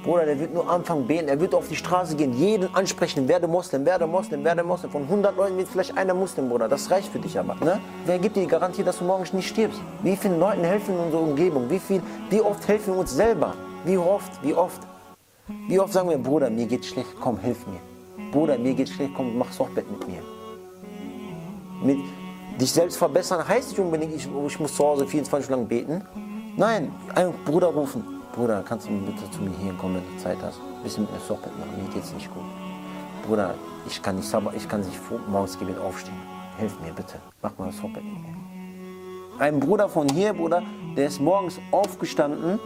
Bruder, 0.03 0.25
der 0.25 0.37
wird 0.37 0.53
nur 0.53 0.69
anfangen 0.69 1.07
beten, 1.07 1.29
er 1.29 1.39
wird 1.39 1.55
auf 1.55 1.69
die 1.69 1.77
Straße 1.77 2.17
gehen, 2.17 2.33
jeden 2.33 2.75
ansprechen, 2.75 3.29
werde 3.29 3.47
Moslem, 3.47 3.85
werde 3.85 4.05
Moslem, 4.05 4.43
werde 4.43 4.61
Moslem. 4.61 4.91
Von 4.91 5.03
100 5.03 5.37
Leuten 5.37 5.57
wird 5.57 5.69
vielleicht 5.69 5.97
einer 5.97 6.13
Muslim, 6.13 6.49
Bruder. 6.49 6.67
Das 6.67 6.91
reicht 6.91 7.13
für 7.13 7.19
dich 7.19 7.39
aber. 7.39 7.55
Ne? 7.63 7.79
Wer 8.05 8.19
gibt 8.19 8.35
dir 8.35 8.41
die 8.41 8.47
Garantie, 8.47 8.83
dass 8.83 8.97
du 8.97 9.05
morgen 9.05 9.25
nicht 9.31 9.47
stirbst? 9.47 9.79
Wie 10.01 10.17
vielen 10.17 10.37
Leuten 10.37 10.65
helfen 10.65 10.95
in 10.95 11.05
unserer 11.05 11.21
Umgebung? 11.21 11.69
Wie, 11.69 11.79
viel, 11.79 12.01
wie 12.29 12.41
oft 12.41 12.67
helfen 12.67 12.93
wir 12.93 12.99
uns 12.99 13.15
selber? 13.15 13.53
Wie 13.85 13.97
oft, 13.97 14.43
wie 14.43 14.53
oft? 14.53 14.81
Wie 15.69 15.79
oft 15.79 15.93
sagen 15.93 16.09
wir, 16.09 16.17
Bruder, 16.17 16.49
mir 16.49 16.65
geht 16.65 16.83
schlecht, 16.83 17.15
komm, 17.21 17.39
hilf 17.39 17.65
mir. 17.67 17.79
Bruder, 18.33 18.57
mir 18.57 18.73
geht 18.73 18.89
schlecht, 18.89 19.13
komm, 19.15 19.37
mach 19.37 19.53
Sochbett 19.53 19.89
mit 19.89 20.05
mir. 20.09 20.21
Mit 21.81 21.99
dich 22.59 22.73
selbst 22.73 22.97
verbessern 22.97 23.47
heißt 23.47 23.69
nicht 23.69 23.79
unbedingt, 23.79 24.13
ich, 24.13 24.27
ich 24.47 24.59
muss 24.59 24.75
zu 24.75 24.83
Hause 24.83 25.07
24 25.07 25.45
Stunden 25.45 25.69
beten. 25.69 26.03
Nein, 26.55 26.91
einen 27.15 27.33
Bruder 27.45 27.67
rufen. 27.67 28.03
Bruder, 28.35 28.63
kannst 28.63 28.87
du 28.87 28.91
bitte 28.91 29.29
zu 29.31 29.41
mir 29.41 29.57
hier 29.57 29.73
kommen, 29.73 29.95
wenn 29.95 30.15
du 30.15 30.21
Zeit 30.21 30.37
hast? 30.43 30.59
Ein 30.59 30.83
bisschen 30.83 31.03
mit 31.05 31.13
mir 31.13 31.19
Sochbett 31.19 31.51
machen, 31.57 31.83
mir 31.83 31.91
geht's 31.91 32.13
nicht 32.13 32.31
gut. 32.31 32.43
Bruder, 33.25 33.55
ich 33.87 33.99
kann 33.99 34.17
nicht, 34.17 34.31
ich 34.55 34.69
kann 34.69 34.81
nicht 34.81 34.99
morgens 35.27 35.57
Gebet 35.57 35.79
aufstehen. 35.79 36.15
Hilf 36.59 36.79
mir 36.79 36.93
bitte, 36.93 37.15
mach 37.41 37.57
mal 37.57 37.67
das 37.67 37.77
Sochbett 37.77 38.03
mit 38.03 38.21
mir. 38.21 38.35
Ein 39.39 39.59
Bruder 39.59 39.89
von 39.89 40.07
hier, 40.09 40.31
Bruder, 40.33 40.61
der 40.95 41.07
ist 41.07 41.19
morgens 41.19 41.59
aufgestanden, 41.71 42.59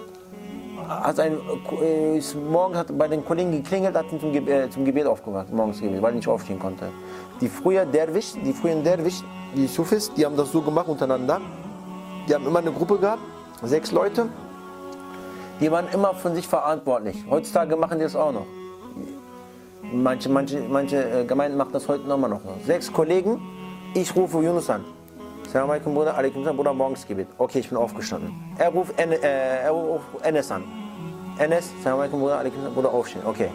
hat 0.89 1.17
ein, 1.21 1.37
äh, 1.81 2.17
ist 2.17 2.35
morgen 2.35 2.75
hat 2.75 2.97
bei 2.97 3.07
den 3.07 3.23
Kollegen 3.23 3.51
geklingelt, 3.51 3.95
hat 3.95 4.11
ihn 4.11 4.19
zum, 4.19 4.33
Gebet, 4.33 4.65
äh, 4.65 4.69
zum 4.69 4.83
Gebet 4.83 5.05
aufgewacht, 5.05 5.49
morgens 5.53 5.79
Gebet, 5.79 6.01
weil 6.01 6.11
er 6.11 6.17
nicht 6.17 6.27
aufstehen 6.27 6.59
konnte. 6.59 6.89
Die 7.39 7.47
früher 7.47 7.85
Derwisch, 7.85 8.33
die 8.33 8.51
früheren 8.51 8.83
Derwisch, 8.83 9.23
die 9.55 9.67
Sufis, 9.67 10.11
die 10.13 10.25
haben 10.25 10.35
das 10.35 10.51
so 10.51 10.61
gemacht 10.61 10.89
untereinander. 10.89 11.39
Die 12.27 12.35
haben 12.35 12.45
immer 12.45 12.59
eine 12.59 12.73
Gruppe 12.73 12.97
gehabt, 12.97 13.21
sechs 13.63 13.91
Leute. 13.91 14.27
Die 15.59 15.71
waren 15.71 15.87
immer 15.91 16.13
von 16.13 16.35
sich 16.35 16.47
verantwortlich. 16.47 17.23
Heutzutage 17.29 17.75
machen 17.75 17.97
die 17.97 18.03
das 18.03 18.15
auch 18.15 18.31
noch. 18.31 18.45
Manche, 19.91 20.29
manche, 20.29 20.59
manche 20.67 21.21
äh, 21.21 21.25
Gemeinden 21.25 21.57
machen 21.57 21.71
das 21.73 21.87
heute 21.87 22.03
immer 22.03 22.27
noch. 22.27 22.41
Sechs 22.65 22.91
Kollegen, 22.91 23.41
ich 23.93 24.15
rufe 24.15 24.39
Yunus 24.39 24.69
an. 24.69 24.83
Salam 25.51 25.69
alaikum, 25.69 25.93
Bruder, 25.93 26.15
alaikum 26.15 26.43
salam, 26.43 26.57
Bruder, 26.57 26.73
Morgensgebet. 26.73 27.27
Okay, 27.37 27.59
ich 27.59 27.69
bin 27.69 27.77
aufgestanden. 27.77 28.33
Er 28.57 28.69
ruft, 28.69 28.99
N, 28.99 29.13
äh, 29.13 29.63
er 29.63 29.71
ruft 29.71 30.05
Enes 30.23 30.51
an. 30.51 30.63
Enes, 31.39 31.71
salam 31.83 31.99
alaikum, 31.99 32.19
Bruder, 32.19 32.39
alaikum 32.39 32.59
salam, 32.59 32.73
Bruder, 32.75 32.93
aufstehen. 32.93 33.21
Okay. 33.25 33.49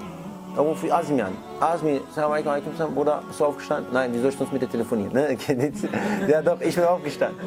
Ruft 0.56 0.90
Asmi 0.90 1.22
an. 1.22 1.32
Asmi, 1.60 2.00
salam 2.14 2.32
alaikum, 2.32 2.50
alaikum 2.52 2.76
salam, 2.76 2.94
Bruder, 2.94 3.22
bist 3.26 3.40
du 3.40 3.44
aufgestanden? 3.46 3.92
Nein, 3.92 4.12
wie 4.12 4.18
soll 4.18 4.28
ich 4.28 4.36
sonst 4.36 4.52
mit 4.52 4.60
dir 4.60 4.68
telefonieren? 4.68 5.12
Ne? 5.12 5.36
ja 6.28 6.42
doch, 6.42 6.60
ich 6.60 6.74
bin 6.74 6.84
aufgestanden. 6.84 7.38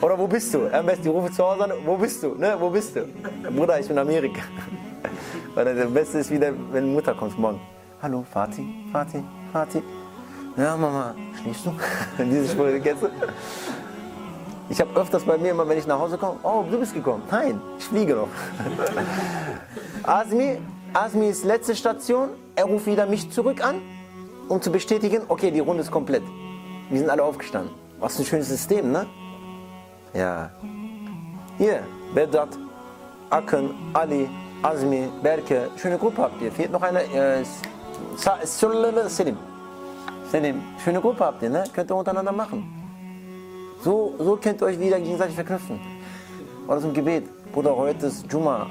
Oder 0.00 0.18
wo 0.18 0.26
bist 0.26 0.52
du? 0.52 0.66
Am 0.72 0.86
besten, 0.86 1.06
ich 1.06 1.12
rufe 1.14 1.32
zu 1.32 1.44
Hause 1.44 1.64
an, 1.64 1.72
wo 1.84 1.96
bist 1.96 2.20
du? 2.22 2.34
Ne? 2.34 2.56
Wo 2.58 2.68
bist 2.68 2.96
du? 2.96 3.04
Bruder, 3.54 3.78
ich 3.78 3.86
bin 3.86 3.96
in 3.96 4.02
Amerika. 4.02 4.42
Weil 5.54 5.72
das 5.74 5.90
Beste 5.90 6.18
ist 6.18 6.30
wieder, 6.30 6.52
wenn 6.72 6.92
Mutter 6.92 7.14
kommt 7.14 7.38
morgen. 7.38 7.60
Hallo, 8.02 8.24
Vati, 8.32 8.66
Vati, 8.92 9.22
Vati. 9.52 9.82
Ja, 10.56 10.76
Mama, 10.76 11.14
schläfst 11.40 11.64
du? 11.64 11.72
Diese 12.24 12.48
Sprüche 12.48 12.80
kennst 12.80 13.04
du? 13.04 13.08
Ich 14.68 14.80
habe 14.80 15.00
öfters 15.00 15.22
bei 15.22 15.38
mir 15.38 15.52
immer, 15.52 15.66
wenn 15.68 15.78
ich 15.78 15.86
nach 15.86 15.98
Hause 15.98 16.18
komme, 16.18 16.38
oh, 16.42 16.64
du 16.68 16.78
bist 16.78 16.92
gekommen. 16.92 17.22
Nein, 17.30 17.60
ich 17.78 17.84
fliege 17.84 18.14
noch. 18.14 18.28
Asmi, 20.02 20.58
Asmi 20.92 21.28
ist 21.28 21.44
letzte 21.44 21.76
Station. 21.76 22.30
Er 22.58 22.64
ruft 22.64 22.86
wieder 22.86 23.06
mich 23.06 23.30
zurück 23.30 23.64
an, 23.64 23.76
um 24.48 24.60
zu 24.60 24.72
bestätigen, 24.72 25.22
okay, 25.28 25.52
die 25.52 25.60
Runde 25.60 25.82
ist 25.82 25.92
komplett. 25.92 26.24
Wir 26.90 26.98
sind 26.98 27.08
alle 27.08 27.22
aufgestanden. 27.22 27.72
Was 28.00 28.18
ein 28.18 28.24
schönes 28.24 28.48
System, 28.48 28.90
ne? 28.90 29.06
Ja. 30.12 30.50
Hier, 31.56 31.84
Bedat, 32.12 32.48
Akın, 33.30 33.70
Ali, 33.92 34.28
Azmi, 34.60 35.08
Berke, 35.22 35.70
schöne 35.76 35.98
Gruppe 35.98 36.22
habt 36.22 36.42
ihr. 36.42 36.50
Fehlt 36.50 36.72
noch 36.72 36.82
einer, 36.82 37.02
äh, 37.02 37.44
Selim. 38.44 39.36
Selim, 40.28 40.60
schöne 40.82 41.00
Gruppe 41.00 41.26
habt 41.26 41.40
ihr, 41.44 41.50
ne? 41.50 41.62
Könnt 41.72 41.92
ihr 41.92 41.94
untereinander 41.94 42.32
machen. 42.32 42.64
So, 43.84 44.16
so 44.18 44.36
könnt 44.36 44.60
ihr 44.60 44.66
euch 44.66 44.80
wieder 44.80 44.98
gegenseitig 44.98 45.36
verknüpfen. 45.36 45.78
Oder 46.66 46.80
zum 46.80 46.92
Gebet. 46.92 47.24
Bruder, 47.52 47.76
heute 47.76 48.06
ist 48.06 48.26
Juma. 48.32 48.66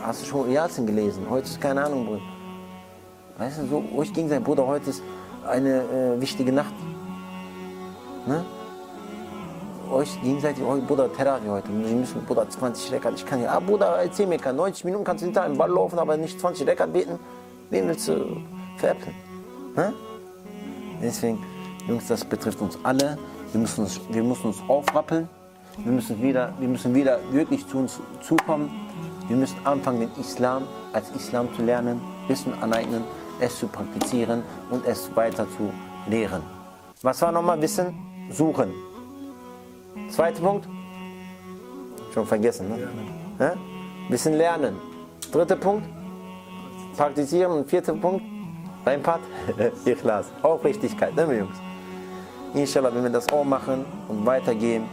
Hast 0.00 0.22
du 0.22 0.26
schon 0.26 0.52
Yasin 0.52 0.86
gelesen? 0.86 1.26
Heute 1.28 1.48
ist 1.48 1.60
keine 1.60 1.84
Ahnung, 1.84 2.06
Bruder. 2.06 2.31
Weißt 3.42 3.58
du, 3.58 3.66
so 3.66 3.84
euch 3.96 4.12
gegenseitig. 4.12 4.44
Bruder, 4.44 4.64
heute 4.64 4.90
ist 4.90 5.02
eine 5.44 5.82
äh, 5.82 6.20
wichtige 6.20 6.52
Nacht. 6.52 6.72
Ne? 8.24 8.44
Euch 9.90 10.22
gegenseitig, 10.22 10.62
oh, 10.62 10.80
Bruder, 10.86 11.12
Therapie 11.12 11.48
heute. 11.48 11.66
Sie 11.66 11.94
müssen, 11.94 12.24
Bruder, 12.24 12.48
20 12.48 12.92
Rekat. 12.92 13.14
Ich 13.16 13.26
kann 13.26 13.42
ja, 13.42 13.50
ah, 13.50 13.58
Bruder, 13.58 13.96
erzähl 14.00 14.28
mir, 14.28 14.38
90 14.38 14.84
Minuten 14.84 15.02
kannst 15.02 15.22
du 15.22 15.26
hinter 15.26 15.42
einem 15.42 15.58
Ball 15.58 15.68
laufen, 15.68 15.98
aber 15.98 16.16
nicht 16.16 16.38
20 16.38 16.68
Rekat 16.68 16.92
beten. 16.92 17.18
Wen 17.70 17.88
willst 17.88 18.06
du 18.06 18.40
veräppeln? 18.76 19.16
Ne? 19.74 19.92
Deswegen, 21.02 21.44
Jungs, 21.88 22.06
das 22.06 22.24
betrifft 22.24 22.60
uns 22.60 22.78
alle. 22.84 23.18
Wir 23.50 23.60
müssen 23.60 23.82
uns, 23.82 24.00
wir 24.08 24.22
müssen 24.22 24.46
uns 24.46 24.58
aufrappeln. 24.68 25.28
Wir 25.78 25.90
müssen 25.90 26.22
wieder, 26.22 26.54
wir 26.60 26.68
müssen 26.68 26.94
wieder 26.94 27.18
wirklich 27.32 27.66
zu 27.66 27.78
uns 27.78 27.98
zukommen. 28.20 28.70
Wir 29.26 29.36
müssen 29.36 29.56
anfangen, 29.64 29.98
den 29.98 30.10
Islam 30.20 30.62
als 30.92 31.10
Islam 31.16 31.48
zu 31.56 31.62
lernen, 31.62 32.00
Wissen 32.28 32.54
aneignen, 32.62 33.02
es 33.42 33.58
zu 33.58 33.66
praktizieren 33.66 34.42
und 34.70 34.86
es 34.86 35.14
weiter 35.16 35.46
zu 35.56 35.72
lehren. 36.08 36.42
Was 37.02 37.20
war 37.22 37.32
nochmal 37.32 37.60
Wissen? 37.60 37.94
Suchen. 38.30 38.72
Zweiter 40.08 40.40
Punkt? 40.40 40.68
Schon 42.14 42.26
vergessen, 42.26 42.68
ne? 42.68 42.88
Ja? 43.38 43.54
Wissen 44.08 44.34
lernen. 44.34 44.76
Dritter 45.32 45.56
Punkt? 45.56 45.86
Praktizieren. 46.96 47.52
Und 47.52 47.68
vierter 47.68 47.94
Punkt? 47.94 48.22
Dein 48.84 49.02
Part? 49.02 49.20
Ikhlas. 49.84 50.26
Aufrichtigkeit, 50.42 51.14
ne, 51.16 51.38
Jungs? 51.38 51.56
Inshallah, 52.54 52.94
wenn 52.94 53.02
wir 53.02 53.10
das 53.10 53.28
auch 53.30 53.44
machen 53.44 53.84
und 54.08 54.24
weitergehen. 54.24 54.84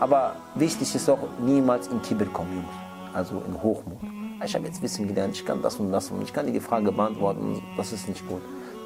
Aber 0.00 0.34
wichtig 0.54 0.94
ist 0.94 1.08
auch, 1.08 1.18
niemals 1.38 1.88
in 1.88 2.00
Kibir 2.02 2.26
kommen, 2.28 2.54
Jungs. 2.54 3.14
Also 3.14 3.42
in 3.46 3.62
Hochmut. 3.62 4.00
Ich 4.44 4.54
habe 4.56 4.66
jetzt 4.66 4.82
Wissen 4.82 5.06
gelernt, 5.06 5.36
ich 5.36 5.46
kann 5.46 5.62
das 5.62 5.76
und 5.76 5.92
das 5.92 6.10
und 6.10 6.20
ich 6.22 6.32
kann 6.32 6.52
die 6.52 6.58
Frage 6.58 6.90
beantworten. 6.90 7.62
Das 7.76 7.92
ist 7.92 8.08
nicht 8.08 8.26
gut. 8.26 8.40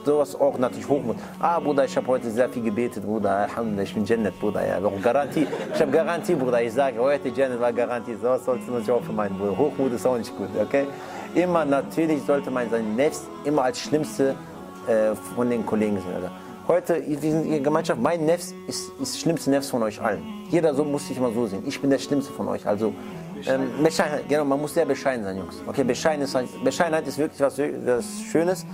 Sowas 0.05 0.39
auch 0.39 0.59
natürlich 0.59 0.87
Hochmut. 0.87 1.17
Ah, 1.41 1.59
Bruder, 1.59 1.87
ich 1.87 1.97
habe 1.97 2.07
heute 2.09 2.31
sehr 2.31 2.49
viel 2.49 2.63
gebetet, 2.63 3.05
Bruder. 3.05 3.31
Alhamdulillah, 3.31 3.83
ich 3.83 3.95
bin 3.95 4.05
Jannat, 4.05 4.39
Bruder. 4.39 4.67
Ja, 4.67 4.79
auch 4.85 5.03
Garantie. 5.03 5.47
Ich 5.75 5.81
habe 5.81 5.91
Garantie, 5.91 6.35
Bruder. 6.35 6.63
Ich 6.63 6.75
sage, 6.75 7.01
heute 7.01 7.31
Jannat 7.31 7.61
war 7.61 7.73
Garantie. 7.73 8.15
Sowas 8.21 8.45
sollst 8.45 8.69
du 8.69 8.73
natürlich 8.73 8.91
auch 8.91 9.03
vermeiden, 9.03 9.39
Bruder. 9.39 9.57
Hochmut 9.57 9.93
ist 9.93 10.07
auch 10.07 10.19
nicht 10.19 10.37
gut, 10.37 10.49
okay? 10.61 10.87
Immer, 11.35 11.65
natürlich 11.65 12.23
sollte 12.23 12.51
man 12.51 12.69
sein 12.69 12.95
Nefs 12.95 13.27
immer 13.45 13.65
als 13.65 13.81
Schlimmste 13.81 14.37
äh, 14.87 15.15
von 15.35 15.49
den 15.49 15.65
Kollegen 15.65 15.97
sehen. 15.97 16.31
Heute, 16.69 17.03
wir 17.07 17.19
sind 17.19 17.47
in 17.47 17.63
Gemeinschaft, 17.65 18.01
mein 18.01 18.27
Nefs 18.27 18.53
ist, 18.67 18.91
das 19.01 19.19
schlimmste 19.19 19.51
Nefs 19.51 19.71
von 19.71 19.83
euch 19.83 20.01
allen. 20.03 20.23
Jeder 20.51 20.75
so 20.75 20.85
muss 20.85 21.09
sich 21.09 21.17
immer 21.17 21.33
so 21.33 21.47
sehen. 21.47 21.63
Ich 21.67 21.81
bin 21.81 21.91
der 21.91 21.99
Schlimmste 21.99 22.33
von 22.33 22.47
euch. 22.49 22.67
Also, 22.67 22.93
ähm, 23.48 23.84
Bescheidenheit, 23.84 24.30
genau, 24.30 24.46
man 24.46 24.60
muss 24.62 24.74
sehr 24.74 24.86
bescheiden 24.86 25.24
sein, 25.24 25.38
Jungs. 25.38 25.56
Okay, 25.68 25.84
Bescheidenheit 25.84 26.44
ist, 26.46 26.64
Bescheidenheit 26.64 27.08
ist 27.08 27.18
wirklich 27.18 27.40
was, 27.42 27.58
was 27.58 28.06
Schönes. 28.32 28.66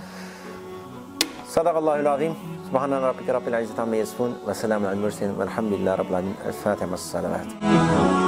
صدق 1.48 1.76
الله 1.76 2.00
العظيم 2.00 2.34
سبحان 2.68 2.92
ربك 2.92 3.28
رب 3.28 3.48
العزة 3.48 3.82
عما 3.82 3.96
يصفون 3.96 4.36
وسلام 4.46 4.86
على 4.86 4.96
المرسلين 4.96 5.30
والحمد 5.30 5.72
لله 5.72 5.94
رب 5.94 6.10
العالمين 6.10 6.34
الفاتحة 6.46 6.86
مع 6.86 6.94
الصلوات 6.94 8.21